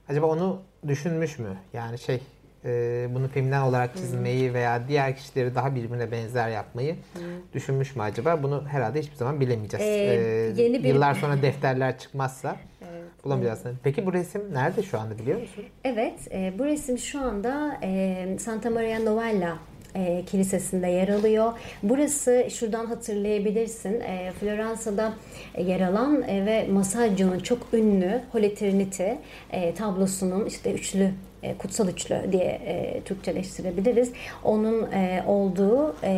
[0.10, 1.58] acaba onu düşünmüş mü?
[1.74, 2.22] Yani şey
[2.66, 7.22] e, bunu feminen olarak çizmeyi veya diğer kişileri daha birbirine benzer yapmayı hmm.
[7.54, 8.44] düşünmüş mü acaba?
[8.44, 9.86] Bunu herhalde hiçbir zaman bilemeyeceğiz.
[9.86, 10.90] Ee, ee, yeni bir...
[10.90, 13.04] Yıllar sonra defterler çıkmazsa evet.
[13.24, 13.62] bulamayacağız.
[13.66, 13.76] Evet.
[13.84, 15.64] Peki bu resim nerede şu anda biliyor musun?
[15.84, 19.58] Evet, e, bu resim şu anda e, Santa Maria Novella
[19.96, 21.54] e, Kilisesi'nde yer alıyor.
[21.84, 24.00] Burası şuradan hatırlayabilirsin.
[24.00, 25.14] E, Floransa'da
[25.58, 29.10] yer alan e, ve Massaggio'nun çok ünlü Holy Trinity
[29.52, 31.12] e, tablosunun işte üçlü
[31.44, 34.12] e, kutsal üçlü diye e, Türkçeleştirebiliriz.
[34.44, 36.12] Onun e, olduğu e,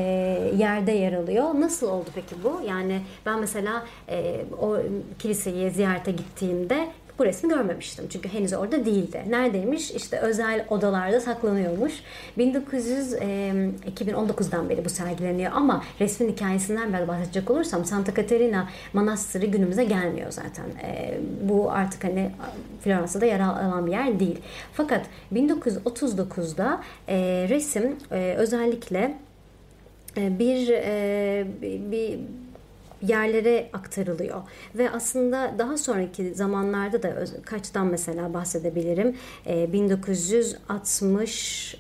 [0.58, 1.44] yerde yer alıyor.
[1.44, 2.62] Nasıl oldu peki bu?
[2.68, 4.78] Yani ben mesela e, o
[5.20, 6.88] kiliseyi ziyarete gittiğimde
[7.20, 8.06] bu resmi görmemiştim.
[8.10, 9.24] Çünkü henüz orada değildi.
[9.30, 9.92] Neredeymiş?
[9.92, 11.94] İşte özel odalarda saklanıyormuş.
[12.38, 13.18] 1900 e,
[13.98, 20.32] 2019'dan beri bu sergileniyor ama resmin hikayesinden biraz bahsedecek olursam Santa Caterina Manastırı günümüze gelmiyor
[20.32, 20.66] zaten.
[20.84, 22.32] E, bu artık hani
[22.82, 24.40] Floransa'da yer alan bir yer değil.
[24.74, 29.18] Fakat 1939'da e, resim e, özellikle
[30.18, 32.20] bir, e, bir
[33.08, 34.42] yerlere aktarılıyor.
[34.76, 39.18] Ve aslında daha sonraki zamanlarda da kaçtan mesela bahsedebilirim.
[39.46, 41.78] 1960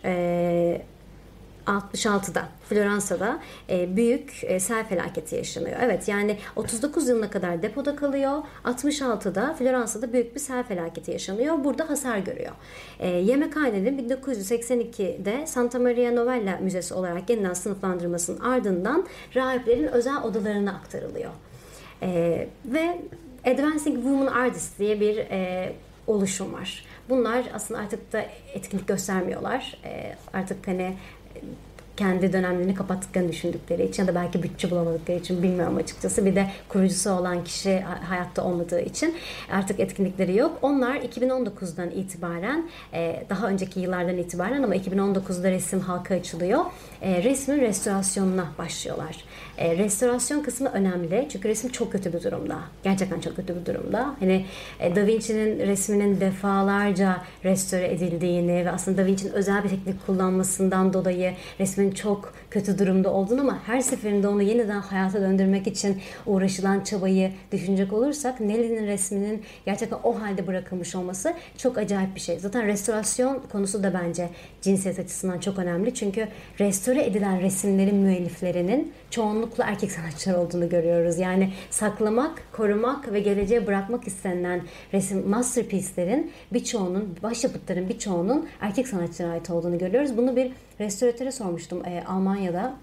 [1.67, 5.77] 66'da Floransa'da e, büyük e, sel felaketi yaşanıyor.
[5.81, 8.41] Evet yani 39 yılına kadar depoda kalıyor.
[8.65, 11.63] 66'da Floransa'da büyük bir sel felaketi yaşanıyor.
[11.63, 12.51] Burada hasar görüyor.
[12.99, 21.31] E, yemekhanenin 1982'de Santa Maria Novella Müzesi olarak yeniden sınıflandırmasının ardından rahiplerin özel odalarına aktarılıyor.
[22.01, 23.01] E, ve
[23.45, 25.73] Advancing Women Artists diye bir e,
[26.07, 26.85] oluşum var.
[27.09, 29.77] Bunlar aslında artık da etkinlik göstermiyorlar.
[29.85, 30.95] E, artık hani
[31.97, 36.25] kendi dönemlerini kapattıklarını düşündükleri için ya da belki bütçe bulamadıkları için bilmiyorum açıkçası.
[36.25, 39.15] Bir de kurucusu olan kişi hayatta olmadığı için
[39.51, 40.57] artık etkinlikleri yok.
[40.61, 46.65] Onlar 2019'dan itibaren e, daha önceki yıllardan itibaren ama 2019'da resim halka açılıyor.
[47.01, 49.25] E, resmin restorasyonuna başlıyorlar.
[49.57, 52.59] E, restorasyon kısmı önemli çünkü resim çok kötü bir durumda.
[52.83, 54.15] Gerçekten çok kötü bir durumda.
[54.19, 54.45] Hani
[54.95, 61.33] Da Vinci'nin resminin defalarca restore edildiğini ve aslında Da Vinci'nin özel bir teknik kullanmasından dolayı
[61.59, 67.31] resmin çok kötü durumda olduğunu ama her seferinde onu yeniden hayata döndürmek için uğraşılan çabayı
[67.51, 72.39] düşünecek olursak Nelly'nin resminin gerçekten o halde bırakılmış olması çok acayip bir şey.
[72.39, 74.29] Zaten restorasyon konusu da bence
[74.61, 75.93] cinsiyet açısından çok önemli.
[75.93, 76.27] Çünkü
[76.59, 81.19] restore edilen resimlerin müelliflerinin çoğunlukla erkek sanatçılar olduğunu görüyoruz.
[81.19, 84.61] Yani saklamak, korumak ve geleceğe bırakmak istenilen
[84.93, 90.17] resim masterpiece'lerin birçoğunun, başyapıtların birçoğunun erkek sanatçılara ait olduğunu görüyoruz.
[90.17, 90.51] Bunu bir
[90.83, 92.73] restoratöre sormuştum e, Almanya'da.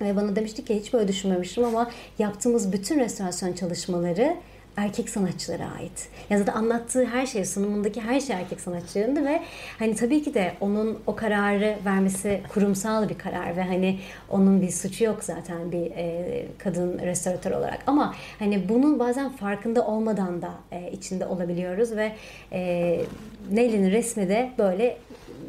[0.00, 4.36] Ve bana demişti ki hiç böyle düşünmemiştim ama yaptığımız bütün restorasyon çalışmaları
[4.76, 6.08] erkek sanatçılara ait.
[6.30, 9.42] Ya zaten anlattığı her şey, sunumundaki her şey erkek sanatçılarındı ve
[9.78, 13.98] hani tabii ki de onun o kararı vermesi kurumsal bir karar ve hani
[14.30, 17.78] onun bir suçu yok zaten bir e, kadın restoratör olarak.
[17.86, 22.12] Ama hani bunun bazen farkında olmadan da e, içinde olabiliyoruz ve
[22.52, 23.00] e,
[23.52, 24.96] Nelly'nin resmi de böyle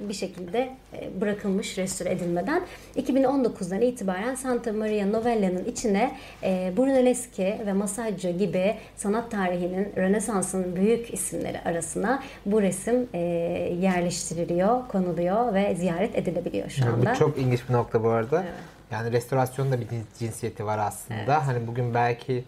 [0.10, 2.62] bir şekilde e, bırakılmış restore edilmeden
[2.98, 11.14] 2019'dan itibaren Santa Maria Novella'nın içine e, Brunelleschi ve Masaccio gibi sanat tarihinin Rönesans'ın büyük
[11.14, 13.20] isimleri arasına bu resim e,
[13.82, 17.12] yerleştiriliyor, konuluyor ve ziyaret edilebiliyor şu anda.
[17.12, 18.42] Bu çok ilginç bir nokta bu arada.
[18.42, 18.54] Evet.
[18.92, 19.88] Yani restorasyonun da bir
[20.20, 21.20] cinsiyeti var aslında.
[21.20, 21.42] Evet.
[21.46, 22.44] Hani bugün belki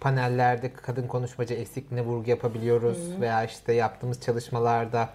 [0.00, 3.20] panellerde kadın konuşmacı eksikliğine vurgu yapabiliyoruz Hı-hı.
[3.20, 5.08] veya işte yaptığımız çalışmalarda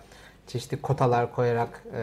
[0.49, 2.01] çeşitli kotalar koyarak e,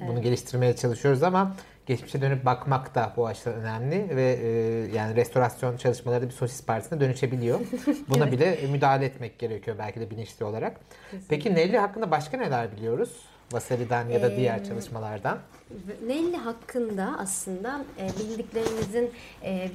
[0.00, 0.24] bunu evet.
[0.24, 4.48] geliştirmeye çalışıyoruz ama geçmişe dönüp bakmak da bu açıdan önemli ve e,
[4.96, 7.60] yani restorasyon çalışmaları da bir sosis partisine dönüşebiliyor.
[8.08, 8.32] Buna evet.
[8.32, 10.80] bile müdahale etmek gerekiyor belki de bilinçli olarak.
[11.10, 11.36] Kesinlikle.
[11.36, 13.10] Peki Nelly hakkında başka neler biliyoruz?
[13.52, 15.38] Vasari'den ya da diğer çalışmalardan.
[16.06, 19.10] Nelly hakkında aslında bildiklerimizin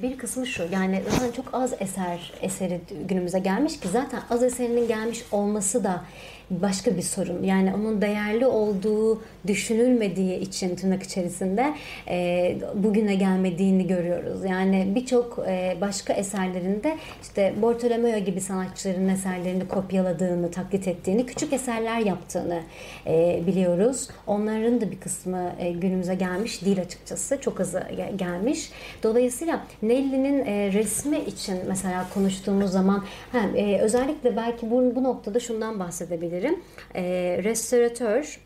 [0.02, 0.64] bir kısmı şu.
[0.72, 6.04] Yani zaten çok az eser eseri günümüze gelmiş ki zaten az eserinin gelmiş olması da
[6.50, 7.44] başka bir sorun.
[7.44, 11.74] Yani onun değerli olduğu düşünülmediği için tırnak içerisinde
[12.08, 14.46] e, bugüne gelmediğini görüyoruz.
[14.46, 22.00] Yani birçok e, başka eserlerinde işte Bartolomeo gibi sanatçıların eserlerini kopyaladığını, taklit ettiğini, küçük eserler
[22.00, 22.60] yaptığını
[23.08, 24.08] e, biliyoruz.
[24.28, 27.42] Onların da bir kısmı e, günümüze gelmiş değil açıkçası.
[27.42, 27.84] Çok azı
[28.16, 28.70] gelmiş.
[29.04, 35.40] Dolayısıyla Nelly'nin e, resmi için mesela konuştuğumuz zaman ha, e, özellikle belki bu, bu noktada
[35.40, 36.60] şundan bahsedebiliriz bahsedebilirim.
[36.96, 37.04] E,
[37.44, 38.40] restoratör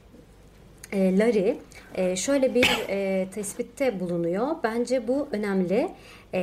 [0.92, 1.58] e, Larry
[1.96, 4.48] e, şöyle bir e, tespitte bulunuyor.
[4.64, 5.90] Bence bu önemli.
[6.34, 6.40] E,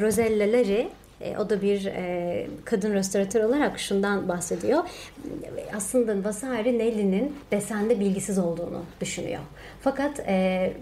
[0.00, 0.88] Rosella Larry
[1.20, 4.84] e, o da bir e, kadın restoratör olarak şundan bahsediyor.
[5.76, 9.40] Aslında Vasari Nelly'nin desende bilgisiz olduğunu düşünüyor.
[9.80, 10.72] Fakat e,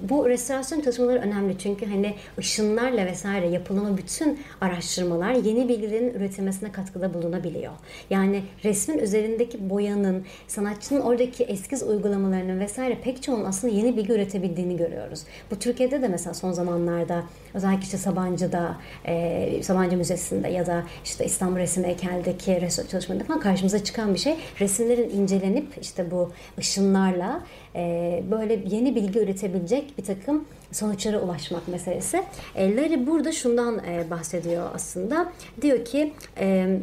[0.00, 7.14] bu restorasyon çalışmaları önemli çünkü hani ışınlarla vesaire yapılan bütün araştırmalar yeni bilgilerin üretilmesine katkıda
[7.14, 7.72] bulunabiliyor.
[8.10, 14.76] Yani resmin üzerindeki boyanın, sanatçının oradaki eskiz uygulamalarının vesaire pek çoğunun aslında yeni bilgi üretebildiğini
[14.76, 15.22] görüyoruz.
[15.50, 17.22] Bu Türkiye'de de mesela son zamanlarda
[17.54, 23.40] özellikle işte Sabancı'da, e, Sabancı Müzesi'nde ya da işte İstanbul Resim Heykel'deki resim çalışmalarında falan
[23.40, 24.36] karşımıza çıkan bir şey.
[24.60, 27.40] Resimlerin incelenip işte bu ışınlarla
[27.74, 32.22] e, böyle yeni bilgi üretebilecek bir takım sonuçlara ulaşmak meselesi.
[32.54, 35.32] E, Larry burada şundan e, bahsediyor aslında.
[35.62, 36.12] Diyor ki...
[36.38, 36.78] E,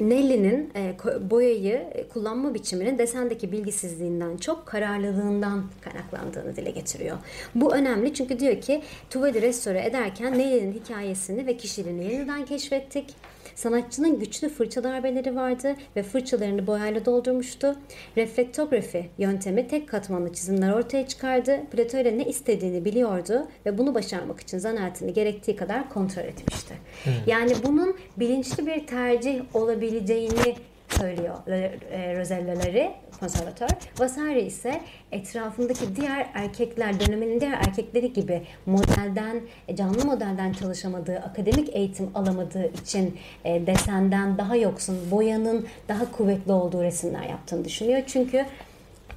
[0.00, 0.94] Nelly'nin e,
[1.30, 7.16] boyayı e, kullanma biçiminin desendeki bilgisizliğinden çok kararlılığından kaynaklandığını dile getiriyor.
[7.54, 13.14] Bu önemli çünkü diyor ki tuvali restore ederken Nelly'nin hikayesini ve kişiliğini yeniden keşfettik
[13.54, 17.76] Sanatçının güçlü fırça darbeleri vardı ve fırçalarını boyayla doldurmuştu.
[18.16, 21.60] Reflektografi yöntemi tek katmanlı çizimler ortaya çıkardı.
[21.70, 26.74] Plato ile ne istediğini biliyordu ve bunu başarmak için zanaatini gerektiği kadar kontrol etmişti.
[27.04, 27.12] Hmm.
[27.26, 30.56] Yani bunun bilinçli bir tercih olabileceğini
[30.98, 33.68] söylüyor e, Roselle'leri konservatör.
[33.98, 34.80] Vasari ise
[35.12, 42.66] etrafındaki diğer erkekler, döneminin diğer erkekleri gibi modelden, e, canlı modelden çalışamadığı, akademik eğitim alamadığı
[42.66, 48.02] için e, desenden daha yoksun, boyanın daha kuvvetli olduğu resimler yaptığını düşünüyor.
[48.06, 48.46] Çünkü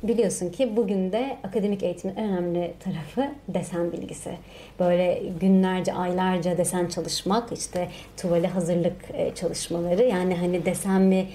[0.04, 4.32] biliyorsun ki bugün de akademik eğitimin en önemli tarafı desen bilgisi.
[4.80, 8.96] Böyle günlerce, aylarca desen çalışmak, işte tuvale hazırlık
[9.36, 10.04] çalışmaları.
[10.04, 11.28] Yani hani desen mi,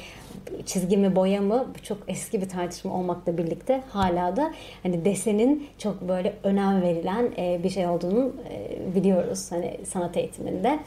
[0.67, 6.09] çizgi mi boya mı çok eski bir tartışma olmakla birlikte hala da hani desenin çok
[6.09, 10.81] böyle önem verilen e, bir şey olduğunu e, biliyoruz hani sanat eğitiminde.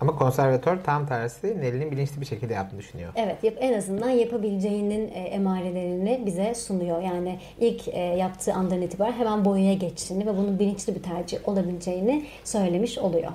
[0.00, 3.12] Ama konservatör tam tersi Nelly'nin bilinçli bir şekilde yaptığını düşünüyor.
[3.16, 7.02] Evet en azından yapabileceğinin e, emarelerini bize sunuyor.
[7.02, 12.24] Yani ilk e, yaptığı andan itibaren hemen boyaya geçtiğini ve bunun bilinçli bir tercih olabileceğini
[12.44, 13.32] söylemiş oluyor.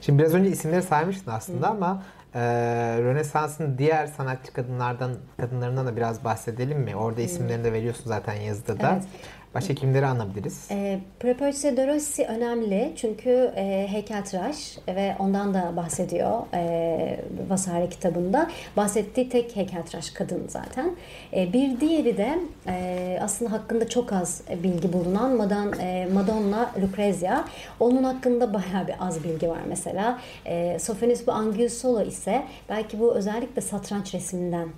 [0.00, 1.70] Şimdi biraz önce isimleri saymıştın aslında Hı.
[1.70, 2.02] ama
[2.34, 2.40] ee,
[2.98, 6.96] Rönesans'ın diğer sanatçı kadınlardan kadınlarından da biraz bahsedelim mi?
[6.96, 8.92] Orada isimlerini de veriyorsun zaten yazıda da.
[8.92, 9.04] Evet.
[9.54, 10.68] Başka kimleri anabiliriz?
[10.70, 18.50] E, Prepoce de Rossi önemli çünkü e, heykeltıraş ve ondan da bahsediyor e, Vasari kitabında.
[18.76, 20.96] Bahsettiği tek heykeltıraş kadın zaten.
[21.32, 27.44] E, bir diğeri de e, aslında hakkında çok az bilgi bulunan Madonna, e, Madonna Lucrezia.
[27.80, 30.18] Onun hakkında bayağı bir az bilgi var mesela.
[30.46, 34.68] E, Sophonis bu Angiusolo ise belki bu özellikle satranç resminden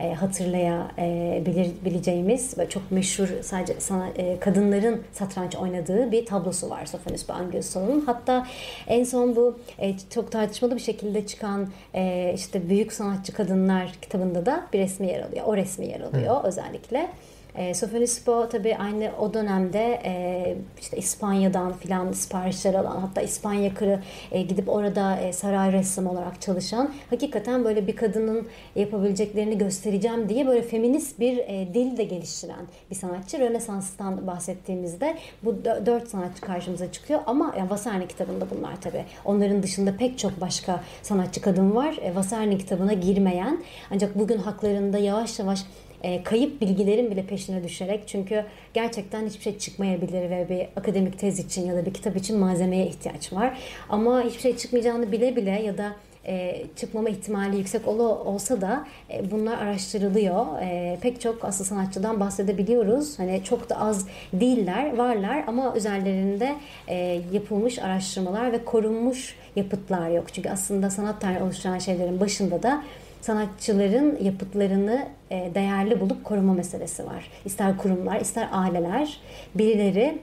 [0.00, 7.28] e, hatırlayabileceğimiz ve çok meşhur sadece sana, e, kadınların satranç oynadığı bir tablosu var Sophonis
[7.28, 8.00] Bangiosso'nun.
[8.06, 8.46] Hatta
[8.86, 14.46] en son bu e, çok tartışmalı bir şekilde çıkan e, işte büyük sanatçı kadınlar kitabında
[14.46, 15.44] da bir resmi yer alıyor.
[15.46, 16.46] O resmi yer alıyor Hı.
[16.48, 17.08] özellikle.
[17.56, 24.00] E, Sofonispo tabii aynı o dönemde e, işte İspanya'dan filan siparişler alan hatta İspanya kırı
[24.32, 30.46] e, gidip orada e, saray ressam olarak çalışan hakikaten böyle bir kadının yapabileceklerini göstereceğim diye
[30.46, 33.38] böyle feminist bir e, dil de geliştiren bir sanatçı.
[33.38, 39.04] Rönesans'tan bahsettiğimizde bu dört sanatçı karşımıza çıkıyor ama yani Vasarni kitabında bunlar tabii.
[39.24, 41.96] Onların dışında pek çok başka sanatçı kadın var.
[42.02, 45.64] E, Vasarni kitabına girmeyen ancak bugün haklarında yavaş yavaş
[46.02, 51.38] e, kayıp bilgilerin bile peşine düşerek çünkü gerçekten hiçbir şey çıkmayabilir ve bir akademik tez
[51.38, 53.58] için ya da bir kitap için malzemeye ihtiyaç var.
[53.88, 55.92] Ama hiçbir şey çıkmayacağını bile bile ya da
[56.26, 60.46] e, çıkmama ihtimali yüksek ol, olsa da e, bunlar araştırılıyor.
[60.62, 63.18] E, pek çok asıl sanatçıdan bahsedebiliyoruz.
[63.18, 66.54] Hani çok da az değiller, varlar ama üzerlerinde
[66.88, 70.32] e, yapılmış araştırmalar ve korunmuş yapıtlar yok.
[70.32, 72.82] Çünkü aslında sanat tarihi oluşturan şeylerin başında da
[73.26, 77.30] sanatçıların yapıtlarını e, değerli bulup koruma meselesi var.
[77.44, 79.20] İster kurumlar, ister aileler,
[79.54, 80.18] birileri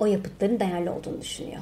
[0.00, 1.60] o yapıtların değerli olduğunu düşünüyor.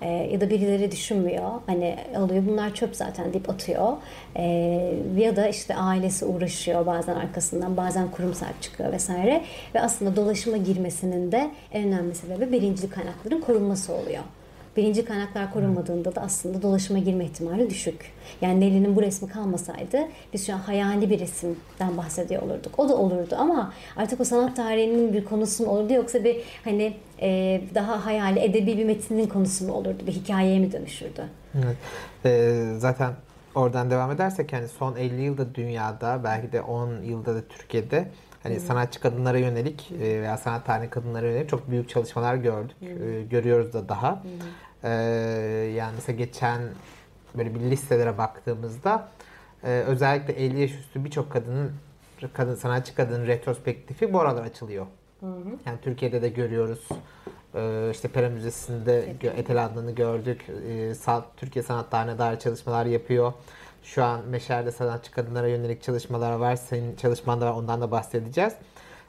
[0.00, 1.50] E, ya da birileri düşünmüyor.
[1.66, 3.96] Hani alıyor bunlar çöp zaten deyip atıyor.
[4.36, 4.44] E,
[5.16, 9.42] ya da işte ailesi uğraşıyor bazen arkasından, bazen kurum sahip çıkıyor vesaire.
[9.74, 14.22] Ve aslında dolaşıma girmesinin de en önemli sebebi birinci kaynakların korunması oluyor
[14.76, 18.12] birinci kaynaklar korunmadığında da aslında dolaşıma girme ihtimali düşük.
[18.40, 19.98] Yani Nelly'nin bu resmi kalmasaydı
[20.32, 22.78] biz şu an hayali bir resimden bahsediyor olurduk.
[22.78, 26.96] O da olurdu ama artık o sanat tarihinin bir konusu mu olurdu yoksa bir hani
[27.20, 30.06] e, daha hayali edebi bir metinin konusu mu olurdu?
[30.06, 31.22] Bir hikayeye mi dönüşürdü?
[31.54, 31.76] Evet.
[32.24, 33.12] Ee, zaten
[33.54, 38.08] oradan devam edersek yani son 50 yılda dünyada belki de 10 yılda da Türkiye'de
[38.42, 38.60] hani hmm.
[38.60, 42.76] sanatçı kadınlara yönelik e, veya sanat tarihi kadınlara yönelik çok büyük çalışmalar gördük.
[42.80, 43.28] Hmm.
[43.28, 44.22] Görüyoruz da daha.
[44.22, 44.30] Hmm.
[44.84, 44.90] Ee,
[45.76, 46.60] yani mesela geçen
[47.34, 49.08] böyle bir listelere baktığımızda
[49.64, 51.72] e, özellikle 50 yaş üstü birçok kadının
[52.32, 54.86] kadın sanatçı kadının retrospektifi bu aralar açılıyor.
[55.20, 55.48] Hı hı.
[55.66, 56.88] Yani Türkiye'de de görüyoruz.
[57.54, 59.38] Ee, işte Pera Müzesi'nde evet.
[59.38, 60.46] Etel Adnan'ı gördük.
[60.68, 60.92] Ee,
[61.36, 63.32] Türkiye Sanat Tarihi'ne dair çalışmalar yapıyor.
[63.82, 66.56] Şu an Meşer'de sanatçı kadınlara yönelik çalışmalar var.
[66.56, 67.52] Senin çalışmanda var.
[67.52, 68.52] Ondan da bahsedeceğiz.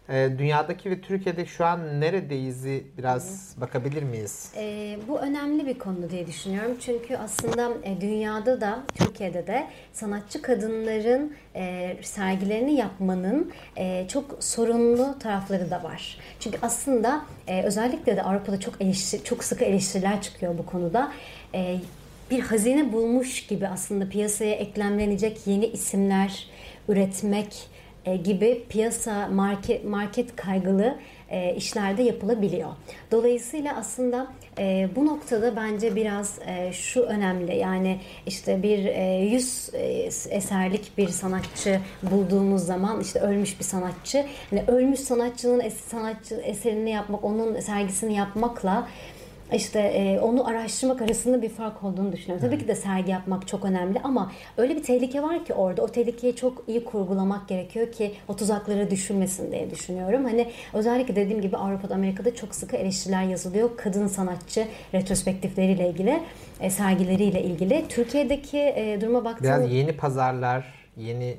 [0.09, 2.65] Ee, dünyadaki ve Türkiye'de şu an neredeyiz
[2.97, 3.61] biraz Hı.
[3.61, 4.51] bakabilir miyiz?
[4.57, 6.77] E, bu önemli bir konu diye düşünüyorum.
[6.81, 15.19] Çünkü aslında e, dünyada da Türkiye'de de sanatçı kadınların e, sergilerini yapmanın e, çok sorunlu
[15.19, 16.17] tarafları da var.
[16.39, 21.11] Çünkü aslında e, özellikle de Avrupa'da çok eleştir, çok sıkı eleştiriler çıkıyor bu konuda.
[21.55, 21.77] E,
[22.31, 26.47] bir hazine bulmuş gibi aslında piyasaya eklemlenecek yeni isimler
[26.89, 27.69] üretmek
[28.05, 30.95] e, gibi piyasa market market kaygılı
[31.29, 32.69] e, işlerde yapılabiliyor.
[33.11, 34.27] Dolayısıyla aslında
[34.57, 36.39] e, bu noktada bence biraz
[36.71, 39.79] şu önemli yani işte bir e, yüz e,
[40.29, 46.91] eserlik bir sanatçı bulduğumuz zaman işte ölmüş bir sanatçı hani ölmüş sanatçının es sanatçı eserini
[46.91, 48.87] yapmak onun sergisini yapmakla
[49.55, 52.47] işte e, onu araştırmak arasında bir fark olduğunu düşünüyorum.
[52.47, 55.87] Tabii ki de sergi yapmak çok önemli ama öyle bir tehlike var ki orada o
[55.87, 60.25] tehlikeyi çok iyi kurgulamak gerekiyor ki o tuzaklara düşülmesin diye düşünüyorum.
[60.25, 63.69] Hani özellikle dediğim gibi Avrupa'da Amerika'da çok sıkı eleştiriler yazılıyor.
[63.77, 66.23] Kadın sanatçı retrospektifleriyle ilgili,
[66.59, 67.85] e, sergileriyle ilgili.
[67.89, 69.43] Türkiye'deki e, duruma baktığım...
[69.43, 71.37] Biraz yeni pazarlar, yeni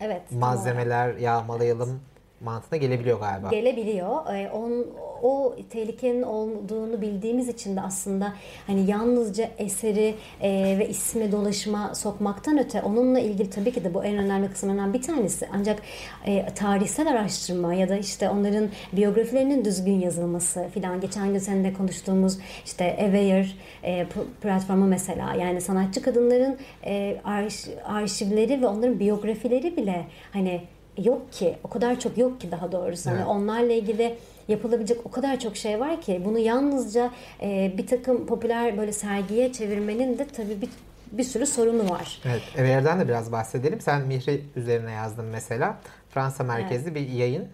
[0.00, 2.00] evet, malzemeler yağmalayalım
[2.40, 3.48] mantığına gelebiliyor galiba.
[3.48, 4.34] Gelebiliyor.
[4.34, 4.86] E, on,
[5.22, 8.32] o tehlikenin olduğunu bildiğimiz için de aslında
[8.66, 14.04] hani yalnızca eseri e, ve ismi dolaşıma sokmaktan öte onunla ilgili tabii ki de bu
[14.04, 15.48] en önemli kısımlarından bir tanesi.
[15.52, 15.82] Ancak
[16.26, 22.38] e, tarihsel araştırma ya da işte onların biyografilerinin düzgün yazılması filan geçen gün seninle konuştuğumuz
[22.64, 23.48] işte Aware
[23.84, 24.06] e,
[24.42, 30.60] platformu mesela yani sanatçı kadınların e, arş, arşivleri ve onların biyografileri bile hani
[31.02, 31.56] yok ki.
[31.64, 33.10] O kadar çok yok ki daha doğrusu.
[33.10, 33.26] Hani evet.
[33.26, 34.16] Hani onlarla ilgili
[34.48, 37.10] yapılabilecek o kadar çok şey var ki bunu yalnızca
[37.42, 40.68] e, bir takım popüler böyle sergiye çevirmenin de tabii bir
[41.12, 42.20] bir sürü sorunu var.
[42.24, 43.80] Evet, Ever'den de biraz bahsedelim.
[43.80, 45.78] Sen Mihri üzerine yazdın mesela.
[46.10, 46.94] Fransa merkezli evet.
[46.94, 47.48] bir yayın.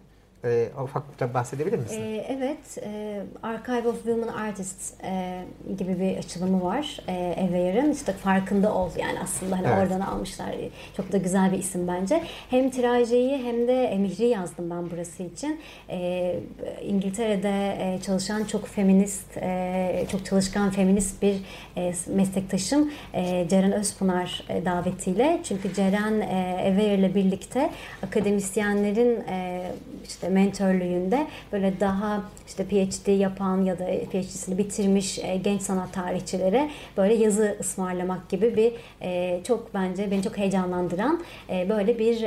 [0.45, 2.03] E, ufakça bahsedebilir misin?
[2.03, 5.45] E, evet, e, Archive of Women Artists e,
[5.78, 7.12] gibi bir açılımı var e,
[7.49, 7.93] Eveyr'in.
[7.93, 9.78] İşte farkında ol yani aslında hani evet.
[9.78, 10.55] oradan almışlar.
[10.97, 12.22] Çok da güzel bir isim bence.
[12.51, 15.61] Hem tirajeyi hem de emihri yazdım ben burası için.
[15.88, 16.36] E,
[16.82, 21.36] İngiltere'de e, çalışan çok feminist, e, çok çalışkan feminist bir
[21.76, 25.41] e, meslektaşım e, Ceren Özpınar e, davetiyle.
[25.45, 27.70] Çünkü Ceren e, Eveyr'le birlikte
[28.03, 29.62] akademisyenlerin e,
[30.05, 36.70] işte mentörlüğünde böyle daha işte PhD yapan ya da PhD'sini bitirmiş e, genç sanat tarihçilere
[36.96, 38.72] böyle yazı ısmarlamak gibi bir
[39.02, 41.20] e, çok bence beni çok heyecanlandıran
[41.50, 42.22] e, böyle bir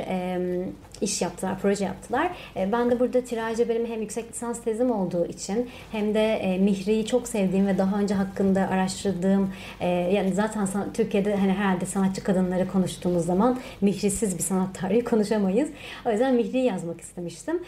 [1.03, 2.31] iş yaptılar, proje yaptılar.
[2.55, 6.57] E, ben de burada tiraje benim hem yüksek lisans tezim olduğu için hem de e,
[6.57, 12.23] Mihri'yi çok sevdiğim ve daha önce hakkında araştırdığım e, yani zaten Türkiye'de hani herhalde sanatçı
[12.23, 15.69] kadınları konuştuğumuz zaman Mihri'siz bir sanat tarihi konuşamayız.
[16.05, 17.63] O yüzden Mihri'yi yazmak istemiştim.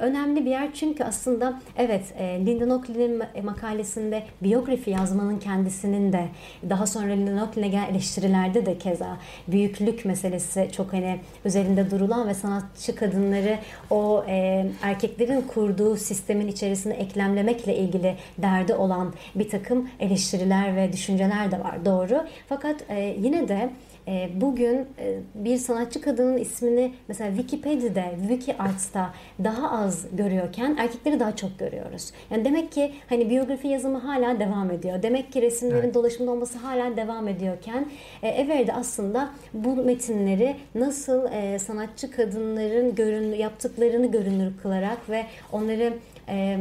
[0.00, 6.28] Önemli bir yer çünkü aslında evet Linda Oakley'nin makalesinde biyografi yazmanın kendisinin de
[6.70, 9.16] daha sonra Linda gelen eleştirilerde de keza
[9.48, 13.58] büyüklük meselesi çok hani üzerinde durulan ve sanat sanatçı kadınları
[13.90, 21.50] o e, erkeklerin kurduğu sistemin içerisine eklemlemekle ilgili derdi olan bir takım eleştiriler ve düşünceler
[21.50, 22.24] de var doğru.
[22.48, 23.70] Fakat e, yine de
[24.08, 31.36] e, bugün e, bir sanatçı kadının ismini mesela Wikipedia'da, WikiArts'ta daha az görüyorken erkekleri daha
[31.36, 32.12] çok görüyoruz.
[32.30, 35.02] Yani demek ki hani biyografi yazımı hala devam ediyor.
[35.02, 35.94] Demek ki resimlerin evet.
[35.94, 37.86] dolaşımda olması hala devam ediyorken
[38.22, 45.92] e, Ever'de aslında bu metinleri nasıl e, sanatçı kadınların görün yaptıklarını görünür kılarak ve onları
[46.28, 46.58] e,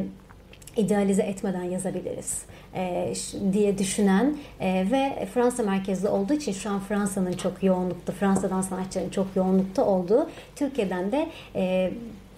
[0.78, 3.14] idealize etmeden yazabiliriz e,
[3.54, 9.10] diye düşünen e, ve Fransa merkezli olduğu için şu an Fransa'nın çok yoğunlukta, Fransa'dan sanatçıların
[9.10, 11.92] çok yoğunlukta olduğu, Türkiye'den de e,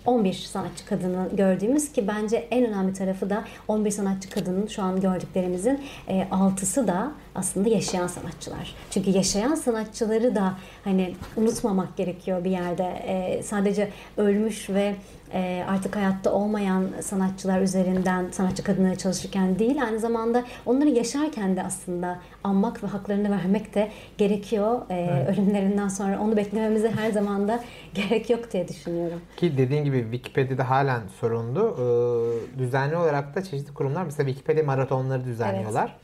[0.05, 5.01] 11 sanatçı kadını gördüğümüz ki bence en önemli tarafı da 11 sanatçı kadının şu an
[5.01, 8.75] gördüklerimizin e, altısı da aslında yaşayan sanatçılar.
[8.91, 10.53] Çünkü yaşayan sanatçıları da
[10.83, 12.83] hani unutmamak gerekiyor bir yerde.
[12.83, 14.95] E, sadece ölmüş ve
[15.33, 21.63] e, artık hayatta olmayan sanatçılar üzerinden sanatçı kadınlara çalışırken değil aynı zamanda onları yaşarken de
[21.63, 24.81] aslında anmak ve haklarını vermek de gerekiyor.
[24.89, 25.29] E, evet.
[25.29, 27.63] Ölümlerinden sonra onu beklememize her zaman da
[27.93, 29.21] gerek yok diye düşünüyorum.
[29.37, 31.77] Ki dediğin gibi Wikipedia'da halen sorunlu.
[31.79, 35.95] Ee, düzenli olarak da çeşitli kurumlar mesela Wikipedia maratonları düzenliyorlar.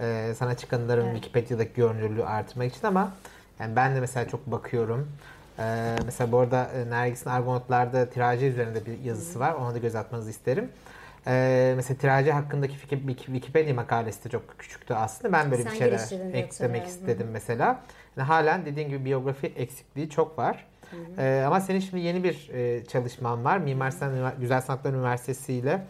[0.00, 0.30] Evet.
[0.30, 1.14] Ee, sanatçı kadınların evet.
[1.14, 3.12] Wikipedia'daki görünürlüğü artırmak için ama
[3.60, 5.08] yani ben de mesela çok bakıyorum.
[5.58, 9.54] Ee, mesela bu arada e, Nergis'in Argonautlar'da tiraje üzerinde bir yazısı var.
[9.54, 10.68] Ona da göz atmanızı isterim.
[11.26, 15.32] Ee, mesela tiraje hakkındaki Wikipedia makalesi de çok küçüktü aslında.
[15.32, 17.80] Ben böyle Sen bir şeyler eklemek istedim mesela.
[18.16, 20.66] Yani halen dediğin gibi biyografi eksikliği çok var.
[21.18, 23.58] Ee, ama senin şimdi yeni bir e, çalışman var.
[23.58, 25.82] Mimar Sinan Güzel Sanatlar Üniversitesi ile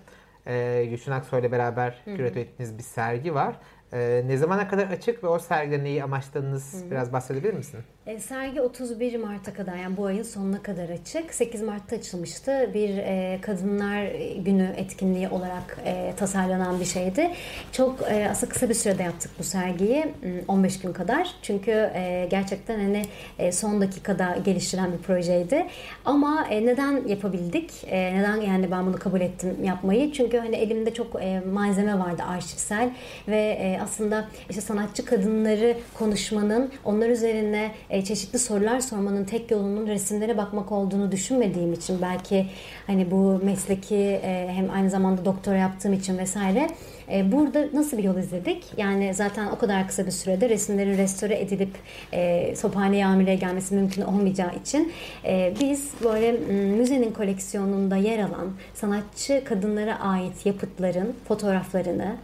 [0.47, 3.57] e, Gülşen Aksoy ile beraber küratör ettiğiniz bir sergi var.
[3.93, 6.91] Ee, ne zamana kadar açık ve o sergide neyi amaçladığınız Hı-hı.
[6.91, 7.81] biraz bahsedebilir misin?
[8.07, 11.35] E, sergi 31 Mart'a kadar yani bu ayın sonuna kadar açık.
[11.35, 12.71] 8 Mart'ta açılmıştı.
[12.75, 14.05] Bir e, Kadınlar
[14.39, 17.31] Günü etkinliği olarak e, tasarlanan bir şeydi.
[17.73, 20.15] Çok e, aslında kısa bir sürede yaptık bu sergiyi.
[20.49, 21.35] 15 gün kadar.
[21.43, 23.03] Çünkü e, gerçekten hani
[23.39, 25.67] e, son dakikada geliştiren bir projeydi.
[26.05, 27.71] Ama e, neden yapabildik?
[27.87, 30.13] E, neden yani ben bunu kabul ettim yapmayı?
[30.13, 32.91] Çünkü hani elimde çok e, malzeme vardı arşivsel
[33.29, 39.87] ve e, aslında işte sanatçı kadınları konuşmanın onlar üzerine e, çeşitli sorular sormanın tek yolunun
[39.87, 42.47] resimlere bakmak olduğunu düşünmediğim için belki
[42.87, 46.69] hani bu mesleki e, hem aynı zamanda doktora yaptığım için vesaire
[47.13, 48.65] e, burada nasıl bir yol izledik?
[48.77, 51.71] Yani zaten o kadar kısa bir sürede resimlerin restore edilip
[52.13, 54.93] e, Tophane'ye amireye gelmesi mümkün olmayacağı için
[55.25, 56.33] e, biz böyle
[56.77, 62.17] müzenin koleksiyonunda yer alan sanatçı kadınlara ait yapıtların fotoğraflarını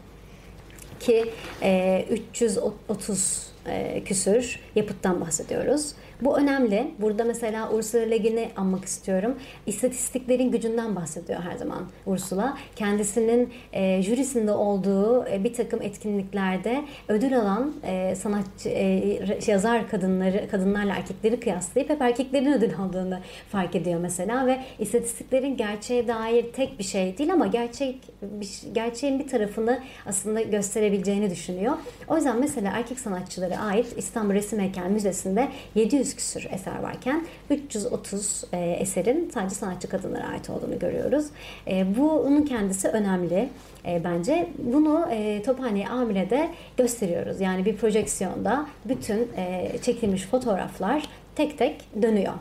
[1.00, 1.24] ki
[1.62, 5.92] e, 330 e, küsür yapıttan bahsediyoruz.
[6.22, 6.90] Bu önemli.
[7.00, 9.34] Burada mesela Ursula Le Guin'i anmak istiyorum.
[9.66, 12.58] İstatistiklerin gücünden bahsediyor her zaman Ursula.
[12.76, 20.48] Kendisinin e, jürisinde olduğu e, bir takım etkinliklerde ödül alan e, sanatçı e, yazar kadınları
[20.50, 23.20] kadınlarla erkekleri kıyaslayıp hep erkeklerin ödül aldığını
[23.52, 27.98] fark ediyor mesela ve istatistiklerin gerçeğe dair tek bir şey değil ama gerçek
[28.72, 31.74] gerçeğin bir tarafını aslında gösterebileceğini düşünüyor.
[32.08, 37.26] O yüzden mesela erkek sanatçılara ait İstanbul Resim Heykel Müzesi'nde 700 200 küsür eser varken
[37.50, 41.26] 330 e, eserin sadece sanatçı kadınlara ait olduğunu görüyoruz.
[41.66, 43.48] E, bunun kendisi önemli
[43.86, 44.48] e, bence.
[44.58, 47.40] Bunu e, Tophane Amire'de gösteriyoruz.
[47.40, 51.02] Yani bir projeksiyonda bütün e, çekilmiş fotoğraflar
[51.38, 52.32] tek tek dönüyor.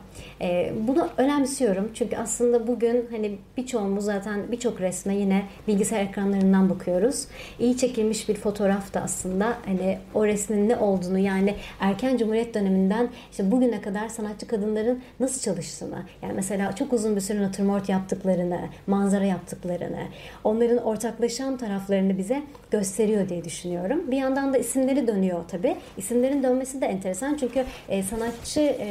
[0.41, 7.27] E, bunu önemsiyorum çünkü aslında bugün hani birçoğumuz zaten birçok resme yine bilgisayar ekranlarından bakıyoruz.
[7.59, 13.09] İyi çekilmiş bir fotoğraf da aslında hani o resmin ne olduğunu yani erken Cumhuriyet döneminden
[13.31, 18.59] işte bugüne kadar sanatçı kadınların nasıl çalıştığını yani mesela çok uzun bir süre natürmort yaptıklarını,
[18.87, 20.01] manzara yaptıklarını,
[20.43, 24.11] onların ortaklaşan taraflarını bize gösteriyor diye düşünüyorum.
[24.11, 25.75] Bir yandan da isimleri dönüyor tabii.
[25.97, 28.86] İsimlerin dönmesi de enteresan çünkü e, sanatçı e,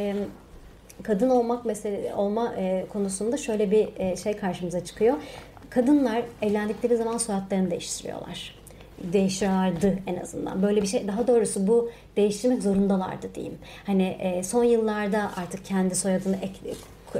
[1.03, 5.17] kadın olmak mesele olma e, konusunda şöyle bir e, şey karşımıza çıkıyor.
[5.71, 8.57] Kadınlar evlendikleri zaman soyadlarını değiştiriyorlar
[9.03, 10.63] değiştiriyorlardı en azından.
[10.63, 13.59] Böyle bir şey daha doğrusu bu değiştirmek zorundalardı diyeyim.
[13.87, 16.55] Hani e, son yıllarda artık kendi soyadını ek,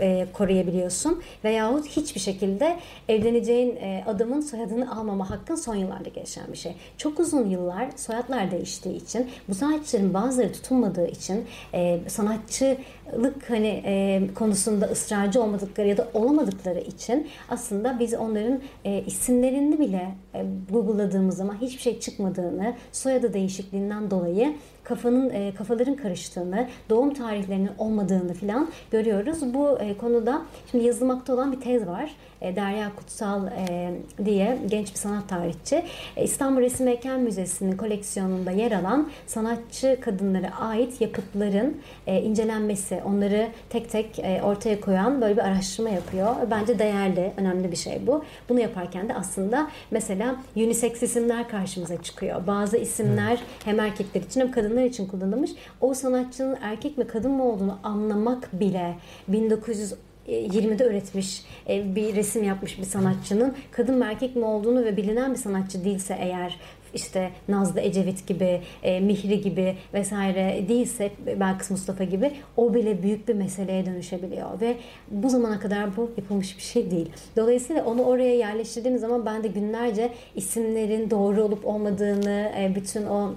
[0.01, 2.77] e, koruyabiliyorsun veyahut hiçbir şekilde
[3.09, 6.75] evleneceğin e, adamın soyadını almama hakkın son yıllarda gelişen bir şey.
[6.99, 11.45] Çok uzun yıllar soyadlar değiştiği için bu sanatçıların bazıları tutunmadığı için
[11.75, 19.05] e, sanatçılık hani e, konusunda ısrarcı olmadıkları ya da olamadıkları için aslında biz onların e,
[19.07, 24.55] isimlerini bile e, Google'ladığımız zaman hiçbir şey çıkmadığını soyadı değişikliğinden dolayı
[24.89, 29.55] kafanın e, kafaların karıştığını, doğum tarihlerinin olmadığını filan görüyoruz.
[29.55, 32.11] Bu e, konuda şimdi yazılmakta olan bir tez var.
[32.41, 35.85] E, Derya Kutsal e, diye genç bir sanat tarihçi.
[36.17, 41.77] E, İstanbul Resim Heykel Müzesi'nin koleksiyonunda yer alan sanatçı kadınlara ait yapıtların
[42.07, 46.35] e, incelenmesi, onları tek tek e, ortaya koyan böyle bir araştırma yapıyor.
[46.51, 48.25] Bence değerli, önemli bir şey bu.
[48.49, 52.47] Bunu yaparken de aslında mesela unisex isimler karşımıza çıkıyor.
[52.47, 55.51] Bazı isimler hem erkekler için hem kadınlar için kullanılmış.
[55.81, 58.95] O sanatçının erkek mi kadın mı olduğunu anlamak bile
[59.29, 59.95] 1900
[60.29, 65.35] 20'de üretmiş e, bir resim yapmış bir sanatçının kadın mı erkek mi olduğunu ve bilinen
[65.35, 66.59] bir sanatçı değilse eğer
[66.95, 71.11] işte Nazlı Ecevit gibi, e, Mihri gibi vesaire değilse
[71.41, 74.77] Belkıs Mustafa gibi o bile büyük bir meseleye dönüşebiliyor ve
[75.11, 77.11] bu zamana kadar bu yapılmış bir şey değil.
[77.37, 83.35] Dolayısıyla onu oraya yerleştirdiğim zaman ben de günlerce isimlerin doğru olup olmadığını, e, bütün o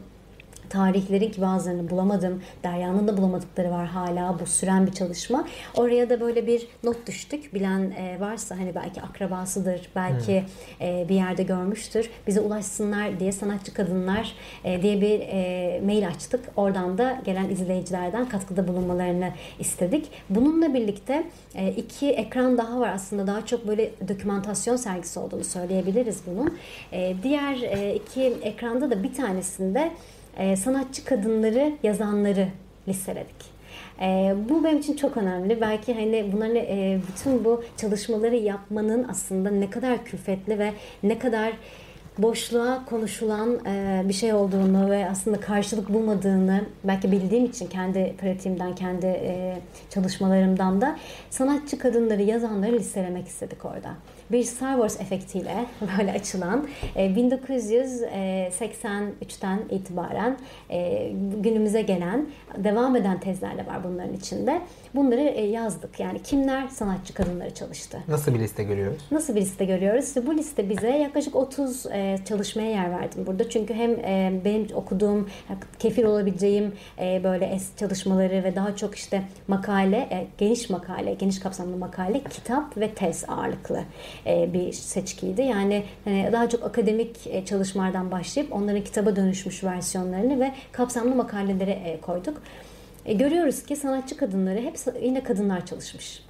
[0.69, 2.41] tarihlerin ki bazılarını bulamadım.
[2.63, 4.39] Derya'nın da bulamadıkları var hala.
[4.39, 5.47] Bu süren bir çalışma.
[5.75, 7.53] Oraya da böyle bir not düştük.
[7.53, 10.43] Bilen e, varsa hani belki akrabasıdır, belki
[10.79, 11.09] hmm.
[11.09, 12.09] bir yerde görmüştür.
[12.27, 15.19] Bize ulaşsınlar diye sanatçı kadınlar e, diye bir
[15.85, 16.45] mail açtık.
[16.55, 20.11] Oradan da gelen izleyicilerden katkıda bulunmalarını istedik.
[20.29, 21.23] Bununla birlikte
[21.77, 23.27] iki ekran daha var aslında.
[23.27, 26.57] Daha çok böyle dokümantasyon sergisi olduğunu söyleyebiliriz bunun.
[27.23, 27.55] Diğer
[27.95, 29.91] iki ekranda da bir tanesinde
[30.39, 32.47] e, sanatçı kadınları, yazanları
[32.87, 33.59] listeledik.
[34.01, 35.61] E, bu benim için çok önemli.
[35.61, 40.73] Belki hani bunların e, bütün bu çalışmaları yapmanın aslında ne kadar külfetli ve
[41.03, 41.53] ne kadar
[42.17, 48.75] boşluğa konuşulan e, bir şey olduğunu ve aslında karşılık bulmadığını belki bildiğim için kendi pratiğimden,
[48.75, 49.57] kendi e,
[49.89, 50.97] çalışmalarımdan da
[51.29, 53.89] sanatçı kadınları, yazanları listelemek istedik orada.
[54.31, 55.65] Bir Star Wars efektiyle
[55.97, 60.37] böyle açılan 1983'ten itibaren
[61.37, 62.27] günümüze gelen
[62.57, 64.61] devam eden tezler de var bunların içinde.
[64.95, 65.99] Bunları yazdık.
[65.99, 67.99] Yani kimler sanatçı kadınları çalıştı?
[68.07, 69.01] Nasıl bir liste görüyoruz?
[69.11, 70.07] Nasıl bir liste görüyoruz?
[70.07, 71.85] İşte bu liste bize yaklaşık 30
[72.25, 73.49] çalışmaya yer verdim burada.
[73.49, 74.03] Çünkü hem
[74.45, 75.29] benim okuduğum,
[75.79, 82.77] kefil olabileceğim böyle çalışmaları ve daha çok işte makale, geniş makale, geniş kapsamlı makale, kitap
[82.77, 83.79] ve tez ağırlıklı
[84.25, 85.41] bir seçkiydi.
[85.41, 92.41] Yani hani daha çok akademik çalışmalardan başlayıp onların kitaba dönüşmüş versiyonlarını ve kapsamlı makalelere koyduk.
[93.05, 96.23] E, görüyoruz ki sanatçı kadınları hep yine kadınlar çalışmış.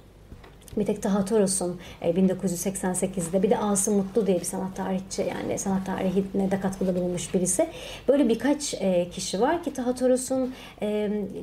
[0.76, 5.86] Bir tek Taha Toros'un 1988'de bir de Asım Mutlu diye bir sanat tarihçi yani sanat
[5.86, 7.66] tarihine de katkıda bulunmuş birisi.
[8.08, 8.74] Böyle birkaç
[9.12, 10.54] kişi var ki Taha Toros'un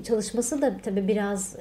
[0.08, 1.56] çalışması da tabii biraz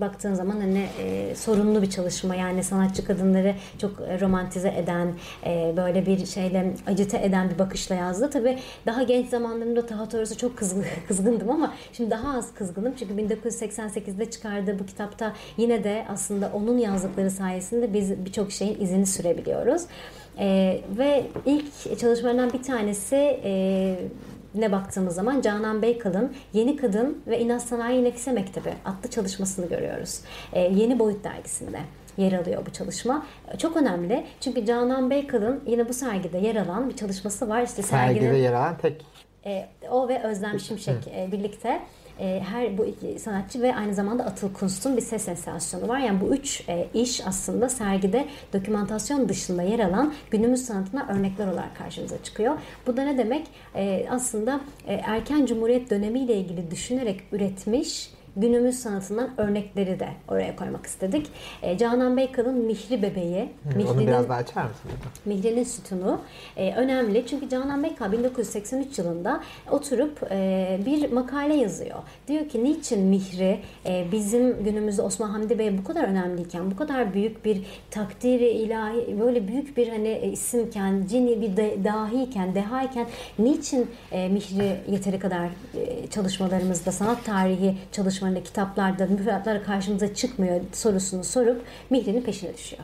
[0.00, 5.14] baktığın zaman hani e, sorunlu bir çalışma yani sanatçı kadınları çok romantize eden
[5.46, 8.30] e, böyle bir şeyle acite eden bir bakışla yazdı.
[8.30, 13.14] Tabi daha genç zamanlarımda Taha Toros'a çok kızgın, kızgındım ama şimdi daha az kızgınım çünkü
[13.14, 19.82] 1988'de çıkardığı bu kitapta yine de aslında onun yazdıkları sayesinde biz birçok şeyin izini sürebiliyoruz.
[20.38, 23.96] E, ve ilk çalışmalarından bir tanesi e,
[24.54, 30.20] ne baktığımız zaman Canan Beykal'ın Yeni Kadın ve İnat Sanayi Nefise Mektebi adlı çalışmasını görüyoruz.
[30.52, 31.78] E, Yeni Boyut dergisinde
[32.16, 33.26] yer alıyor bu çalışma.
[33.58, 34.24] Çok önemli.
[34.40, 37.62] Çünkü Canan Beykal'ın yine bu sergide yer alan bir çalışması var.
[37.62, 39.04] İşte sergide serginin, yer alan tek
[39.48, 41.80] e, o ve Özlem Şimşek e, birlikte
[42.20, 45.98] e, her bu iki sanatçı ve aynı zamanda Atıl Kunst'un bir ses sensasyonu var.
[45.98, 51.76] Yani bu üç e, iş aslında sergide dokümantasyon dışında yer alan günümüz sanatına örnekler olarak
[51.76, 52.58] karşımıza çıkıyor.
[52.86, 53.46] Bu da ne demek?
[53.74, 60.86] E, aslında e, erken cumhuriyet dönemiyle ilgili düşünerek üretmiş günümüz sanatından örnekleri de oraya koymak
[60.86, 61.26] istedik.
[61.62, 63.48] E, Canan Beykal'ın Mihri Bebeği.
[63.64, 64.90] Hı, onu biraz daha açar mısın?
[65.24, 66.20] Mihri'nin sütunu
[66.56, 67.26] e, önemli.
[67.26, 71.98] Çünkü Canan Beykal 1983 yılında oturup e, bir makale yazıyor.
[72.28, 77.14] Diyor ki niçin Mihri e, bizim günümüzde Osman Hamdi Bey bu kadar önemliyken, bu kadar
[77.14, 83.06] büyük bir takdiri ilahi, böyle büyük bir hani e, isimken, cini bir de, dahiyken, dehayken
[83.38, 90.60] niçin e, Mihri yeteri kadar e, çalışmalarımızda, sanat tarihi çalışmalarımızda çalışmalarında, kitaplarda, müfredatlarda karşımıza çıkmıyor
[90.72, 92.82] sorusunu sorup Mihri'nin peşine düşüyor.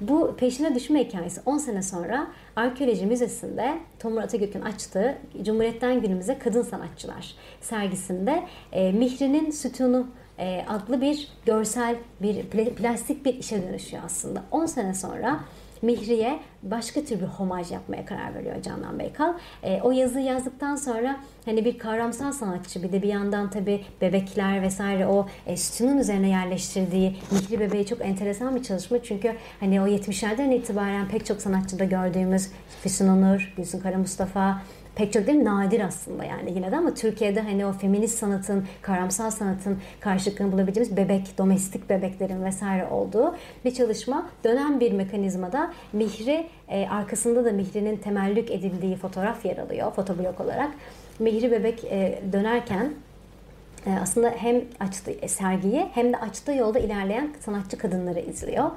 [0.00, 2.26] Bu peşine düşme hikayesi 10 sene sonra
[2.56, 10.06] Arkeoloji Müzesi'nde Tomur Atagök'ün açtığı Cumhuriyet'ten günümüze kadın sanatçılar sergisinde e, Mihri'nin sütunu
[10.38, 12.42] e, adlı bir görsel, bir
[12.76, 14.42] plastik bir işe dönüşüyor aslında.
[14.50, 15.40] 10 sene sonra
[15.82, 19.34] Mihri'ye başka tür bir homaj yapmaya karar veriyor Canan Beykal.
[19.62, 24.62] E, o yazıyı yazdıktan sonra hani bir kavramsal sanatçı bir de bir yandan tabi bebekler
[24.62, 29.02] vesaire o e, sütunun üzerine yerleştirdiği Mihri Bebeği çok enteresan bir çalışma.
[29.02, 32.50] Çünkü hani o 70'lerden itibaren pek çok sanatçıda gördüğümüz
[32.82, 34.62] Füsun Onur, Gülsün Kara Mustafa,
[34.94, 39.30] pek çok değil nadir aslında yani yine de ama Türkiye'de hani o feminist sanatın, karamsal
[39.30, 44.28] sanatın karşılıklarını bulabileceğimiz bebek, domestik bebeklerin vesaire olduğu bir çalışma.
[44.44, 50.70] Dönen bir mekanizmada Mihri, e, arkasında da Mihri'nin temellük edildiği fotoğraf yer alıyor fotoblok olarak.
[51.18, 52.92] Mihri bebek e, dönerken
[54.02, 58.70] aslında hem açtığı sergiyi hem de açtığı yolda ilerleyen sanatçı kadınları izliyor.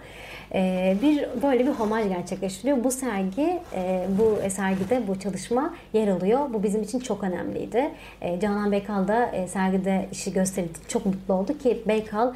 [0.53, 2.83] Ee, bir böyle bir homaj gerçekleştiriyor.
[2.83, 6.53] Bu sergi, e, bu sergide bu çalışma yer alıyor.
[6.53, 7.91] Bu bizim için çok önemliydi.
[8.21, 10.69] E, Canan Beykal da e, sergide işi gösterdi.
[10.87, 12.33] Çok mutlu oldu ki Beykal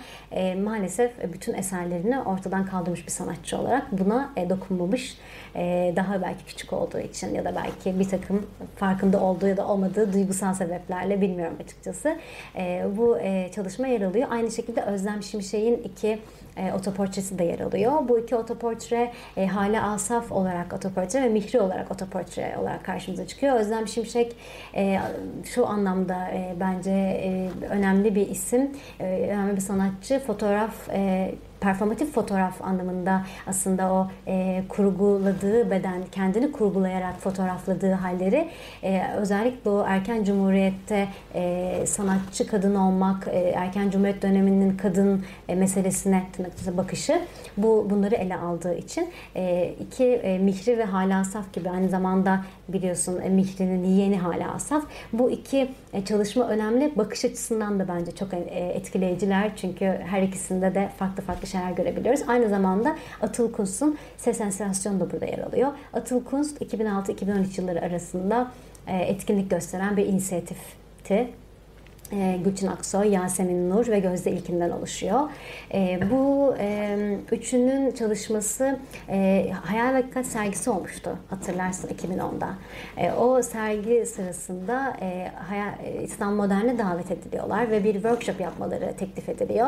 [0.64, 5.18] maalesef bütün eserlerini ortadan kaldırmış bir sanatçı olarak buna dokunmamış.
[5.96, 8.46] Daha belki küçük olduğu için ya da belki bir takım
[8.76, 12.18] farkında olduğu ya da olmadığı duygusal sebeplerle bilmiyorum açıkçası.
[12.98, 13.18] Bu
[13.56, 14.28] çalışma yer alıyor.
[14.32, 16.20] Aynı şekilde Özlem Şimşek'in iki
[16.60, 17.94] e, otoportresi de yer alıyor.
[18.08, 23.56] Bu iki otoportre e, Hale Asaf olarak otoportre ve Mihri olarak otoportre olarak karşımıza çıkıyor.
[23.56, 24.36] Özlem Şimşek
[24.76, 25.00] e,
[25.44, 30.20] şu anlamda e, bence e, önemli bir isim, e, önemli bir sanatçı.
[30.20, 31.32] Fotoğraf e,
[31.62, 38.50] performatif fotoğraf anlamında aslında o e, kurguladığı beden, kendini kurgulayarak fotoğrafladığı halleri
[38.84, 45.56] e, özellikle o erken cumhuriyette e, sanatçı kadın olmak, e, erken cumhuriyet döneminin kadın e,
[45.56, 47.22] meselesine tırnak bakışı
[47.58, 52.42] bu bunları ele aldığı için e, iki e, Mihri ve Hala Asaf gibi aynı zamanda
[52.68, 54.84] biliyorsun e, Mihri'nin yeğeni Hala Asaf
[55.14, 56.94] bu iki e, çalışma önemli.
[56.98, 58.38] Bakış açısından da bence çok e,
[58.76, 62.22] etkileyiciler çünkü her ikisinde de farklı farklı şeyler görebiliyoruz.
[62.28, 65.72] Aynı zamanda Atıl Kunst'un Ses Sensasyonu da burada yer alıyor.
[65.94, 68.52] Atıl Kunst 2006-2013 yılları arasında
[68.88, 71.30] e, etkinlik gösteren bir inisiyatifti.
[72.12, 75.30] E, Gülçin Aksoy, Yasemin Nur ve Gözde İlkin'den oluşuyor.
[75.74, 76.56] E, bu
[77.32, 78.80] üçünün çalışması
[79.10, 82.50] e, Hayal Hakikat sergisi olmuştu hatırlarsın 2010'da.
[82.98, 85.32] E, o sergi sırasında e,
[85.86, 89.68] e, İslam Modern'e davet ediliyorlar ve bir workshop yapmaları teklif ediliyor.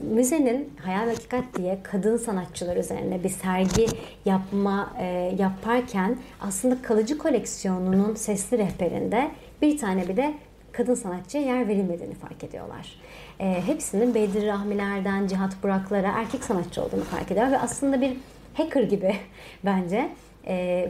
[0.00, 3.86] Müzenin Hayal Hakikat diye kadın sanatçılar üzerine bir sergi
[4.24, 4.92] yapma
[5.38, 9.30] yaparken aslında kalıcı koleksiyonunun sesli rehberinde
[9.62, 10.34] bir tane bir de
[10.78, 13.00] kadın sanatçıya yer verilmediğini fark ediyorlar.
[13.40, 18.16] E, hepsinin Bedir Rahmiler'den Cihat Burak'lara erkek sanatçı olduğunu fark ediyor ve aslında bir
[18.54, 19.16] hacker gibi
[19.64, 20.08] bence
[20.46, 20.88] e,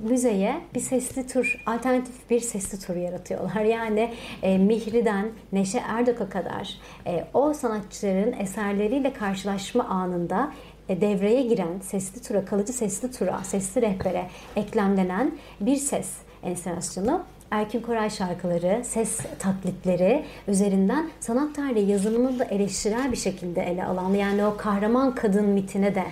[0.00, 3.64] müzeye bir sesli tur, alternatif bir sesli tur yaratıyorlar.
[3.64, 6.74] Yani e, Mihri'den Neşe Erdok'a kadar
[7.06, 10.52] e, o sanatçıların eserleriyle karşılaşma anında
[10.88, 17.80] e, devreye giren sesli tura, kalıcı sesli tura, sesli rehbere eklemlenen bir ses enstalasyonu Erkin
[17.80, 24.46] Koray şarkıları, ses taklitleri üzerinden sanat tarihi yazımını da eleştirel bir şekilde ele alan yani
[24.46, 26.04] o kahraman kadın mitine de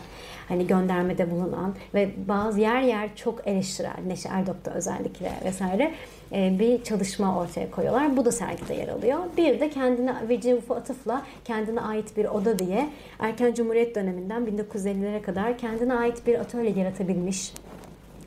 [0.48, 5.94] hani göndermede bulunan ve bazı yer yer çok eleştirel Neşe Erdok'ta özellikle vesaire
[6.32, 8.16] e, bir çalışma ortaya koyuyorlar.
[8.16, 9.18] Bu da sergide yer alıyor.
[9.36, 15.22] Bir de kendine Virginia Woolf atıfla kendine ait bir oda diye erken Cumhuriyet döneminden 1950'lere
[15.22, 17.52] kadar kendine ait bir atölye yaratabilmiş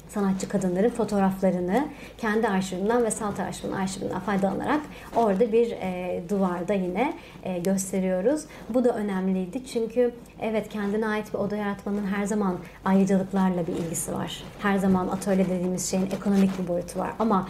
[0.10, 1.88] sanatçı kadınların fotoğraflarını
[2.18, 4.82] kendi arşivimden ve Salt Arşiv'in arşivinden faydalanarak
[5.16, 8.46] orada bir e, duvarda yine e, gösteriyoruz.
[8.70, 14.14] Bu da önemliydi çünkü evet kendine ait bir oda yaratmanın her zaman ayrıcalıklarla bir ilgisi
[14.14, 14.44] var.
[14.62, 17.50] Her zaman atölye dediğimiz şeyin ekonomik bir boyutu var ama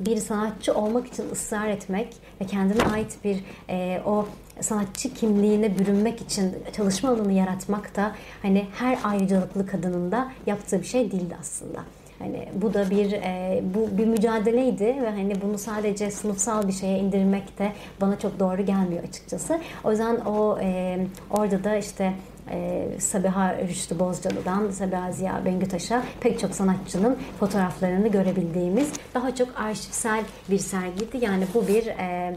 [0.00, 4.26] bir sanatçı olmak için ısrar etmek ve kendine ait bir e, o
[4.60, 10.86] sanatçı kimliğine bürünmek için çalışma alanı yaratmak da hani her ayrıcalıklı kadının da yaptığı bir
[10.86, 11.78] şey değildi aslında.
[12.18, 16.98] Hani bu da bir e, bu bir mücadeleydi ve hani bunu sadece sınıfsal bir şeye
[16.98, 19.60] indirmek de bana çok doğru gelmiyor açıkçası.
[19.84, 20.98] O yüzden o e,
[21.30, 22.12] orada da işte
[22.50, 30.24] e, Sabiha Rüştü Bozcalı'dan Sabiha Ziya Bengütaş'a pek çok sanatçının fotoğraflarını görebildiğimiz daha çok arşivsel
[30.50, 31.24] bir sergiydi.
[31.24, 32.34] Yani bu bir e,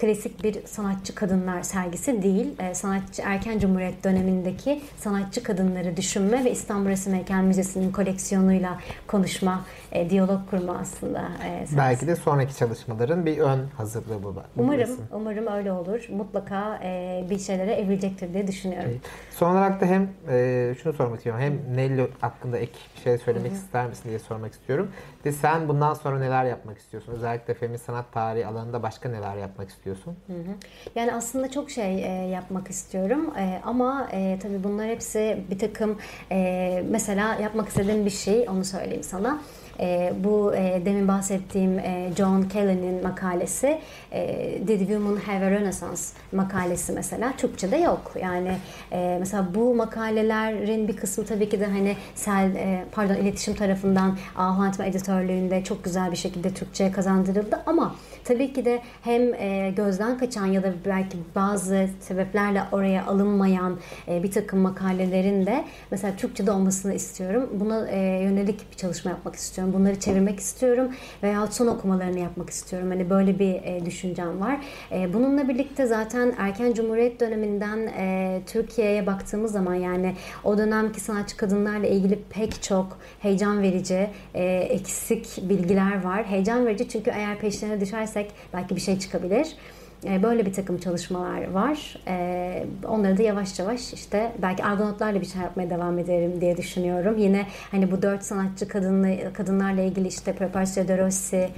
[0.00, 2.46] klasik bir sanatçı kadınlar sergisi değil.
[2.58, 9.64] E, sanatçı erken cumhuriyet dönemindeki sanatçı kadınları düşünme ve İstanbul Resim Heykel Müzesi'nin koleksiyonuyla konuşma,
[9.92, 11.28] e, diyalog kurma aslında.
[11.46, 14.34] E, Belki de sonraki çalışmaların bir ön hazırlığı bu.
[14.56, 15.04] Umarım, resim.
[15.12, 16.08] umarım öyle olur.
[16.10, 18.90] Mutlaka e, bir şeylere evrilecektir diye düşünüyorum.
[18.92, 19.00] Evet.
[19.30, 21.42] Son olarak da hem e, şunu sormak istiyorum.
[21.42, 23.58] Hem Nelly hakkında ek bir şey söylemek Hı-hı.
[23.58, 24.90] ister misin diye sormak istiyorum.
[25.24, 27.12] De sen bundan sonra neler yapmak istiyorsun?
[27.12, 30.16] Özellikle feminist sanat tarihi alanında başka neler yapmak istiyorsun?
[30.26, 30.54] Hı hı.
[30.94, 35.98] Yani aslında çok şey e, yapmak istiyorum e, ama e, tabii bunlar hepsi bir takım
[36.32, 39.40] e, mesela yapmak istediğim bir şey onu söyleyeyim sana.
[39.80, 43.78] E, bu e, demin bahsettiğim e, John Kelly'nin makalesi
[44.12, 46.02] e, Did Women Have a Renaissance
[46.32, 48.12] makalesi mesela Türkçe'de yok.
[48.22, 48.52] Yani
[48.92, 54.18] e, mesela bu makalelerin bir kısmı tabii ki de hani sel e, pardon iletişim tarafından
[54.36, 60.18] Ahu editörlüğünde çok güzel bir şekilde Türkçe'ye kazandırıldı ama tabii ki de hem e, gözden
[60.18, 63.78] kaçan ya da belki bazı sebeplerle oraya alınmayan
[64.08, 67.50] e, bir takım makalelerin de mesela Türkçe'de olmasını istiyorum.
[67.52, 69.69] Buna e, yönelik bir çalışma yapmak istiyorum.
[69.72, 70.90] Bunları çevirmek istiyorum
[71.22, 72.88] veya son okumalarını yapmak istiyorum.
[72.90, 74.60] Hani böyle bir e, düşüncem var.
[74.92, 80.14] E, bununla birlikte zaten erken Cumhuriyet döneminden e, Türkiye'ye baktığımız zaman yani
[80.44, 86.24] o dönemki sanatçı kadınlarla ilgili pek çok heyecan verici, e, eksik bilgiler var.
[86.24, 89.56] Heyecan verici çünkü eğer peşlerine düşersek belki bir şey çıkabilir.
[90.04, 91.96] E, böyle bir takım çalışmalar var.
[92.08, 97.18] E, onları da yavaş yavaş işte belki argonotlarla bir şey yapmaya devam ederim diye düşünüyorum.
[97.18, 101.48] Yine hani bu dört sanatçı kadınla, kadınlarla ilgili işte Preparatio de Rossi,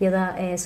[0.00, 0.56] ya da e,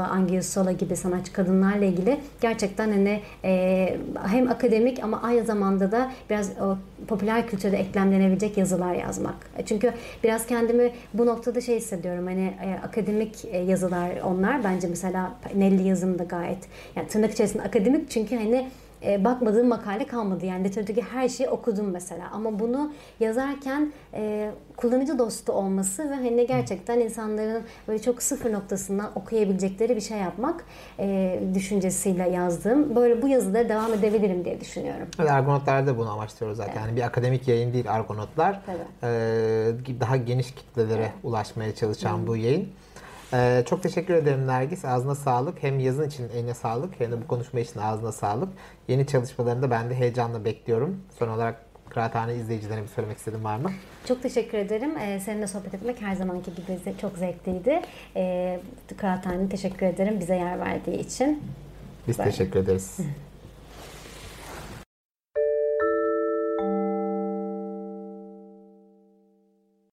[0.00, 6.12] Angius Sola gibi sanatçı kadınlarla ilgili gerçekten hani e, hem akademik ama aynı zamanda da
[6.30, 6.76] biraz o
[7.06, 9.36] popüler kültürde eklemlenebilecek yazılar yazmak.
[9.58, 9.92] E, çünkü
[10.24, 15.88] biraz kendimi bu noktada şey hissediyorum hani e, akademik e, yazılar onlar bence mesela Nelly
[15.88, 16.58] yazım da gayet
[16.96, 18.68] yani tırnak içerisinde akademik çünkü hani
[19.02, 20.46] e, bakmadığım makale kalmadı.
[20.46, 22.30] Yani literatürdeki her şeyi okudum mesela.
[22.32, 29.10] Ama bunu yazarken e, kullanıcı dostu olması ve hani gerçekten insanların böyle çok sıfır noktasından
[29.14, 30.64] okuyabilecekleri bir şey yapmak
[30.98, 32.96] e, düşüncesiyle yazdım.
[32.96, 35.08] Böyle bu yazıda devam edebilirim diye düşünüyorum.
[35.20, 36.72] Evet, Argonautlar da bunu amaçlıyoruz zaten.
[36.72, 36.82] Evet.
[36.86, 38.60] Yani bir akademik yayın değil Argonautlar.
[38.68, 38.86] Evet.
[39.02, 41.12] E, daha geniş kitlelere evet.
[41.22, 42.26] ulaşmaya çalışan Hı.
[42.26, 42.68] bu yayın.
[43.32, 44.84] Ee, çok teşekkür ederim Nergis.
[44.84, 45.62] Ağzına sağlık.
[45.62, 48.48] Hem yazın için eline sağlık hem de bu konuşma için ağzına sağlık.
[48.88, 51.00] Yeni çalışmalarını da ben de heyecanla bekliyorum.
[51.18, 53.70] Son olarak Kıraathane izleyicilerine bir söylemek istediğin var mı?
[54.08, 54.98] Çok teşekkür ederim.
[54.98, 57.82] Ee, seninle sohbet etmek her zamanki gibi çok zevkliydi.
[58.16, 58.60] Ee,
[58.96, 61.42] Kıraathane'ye teşekkür ederim bize yer verdiği için.
[62.08, 62.30] Biz Böyle.
[62.30, 62.98] teşekkür ederiz.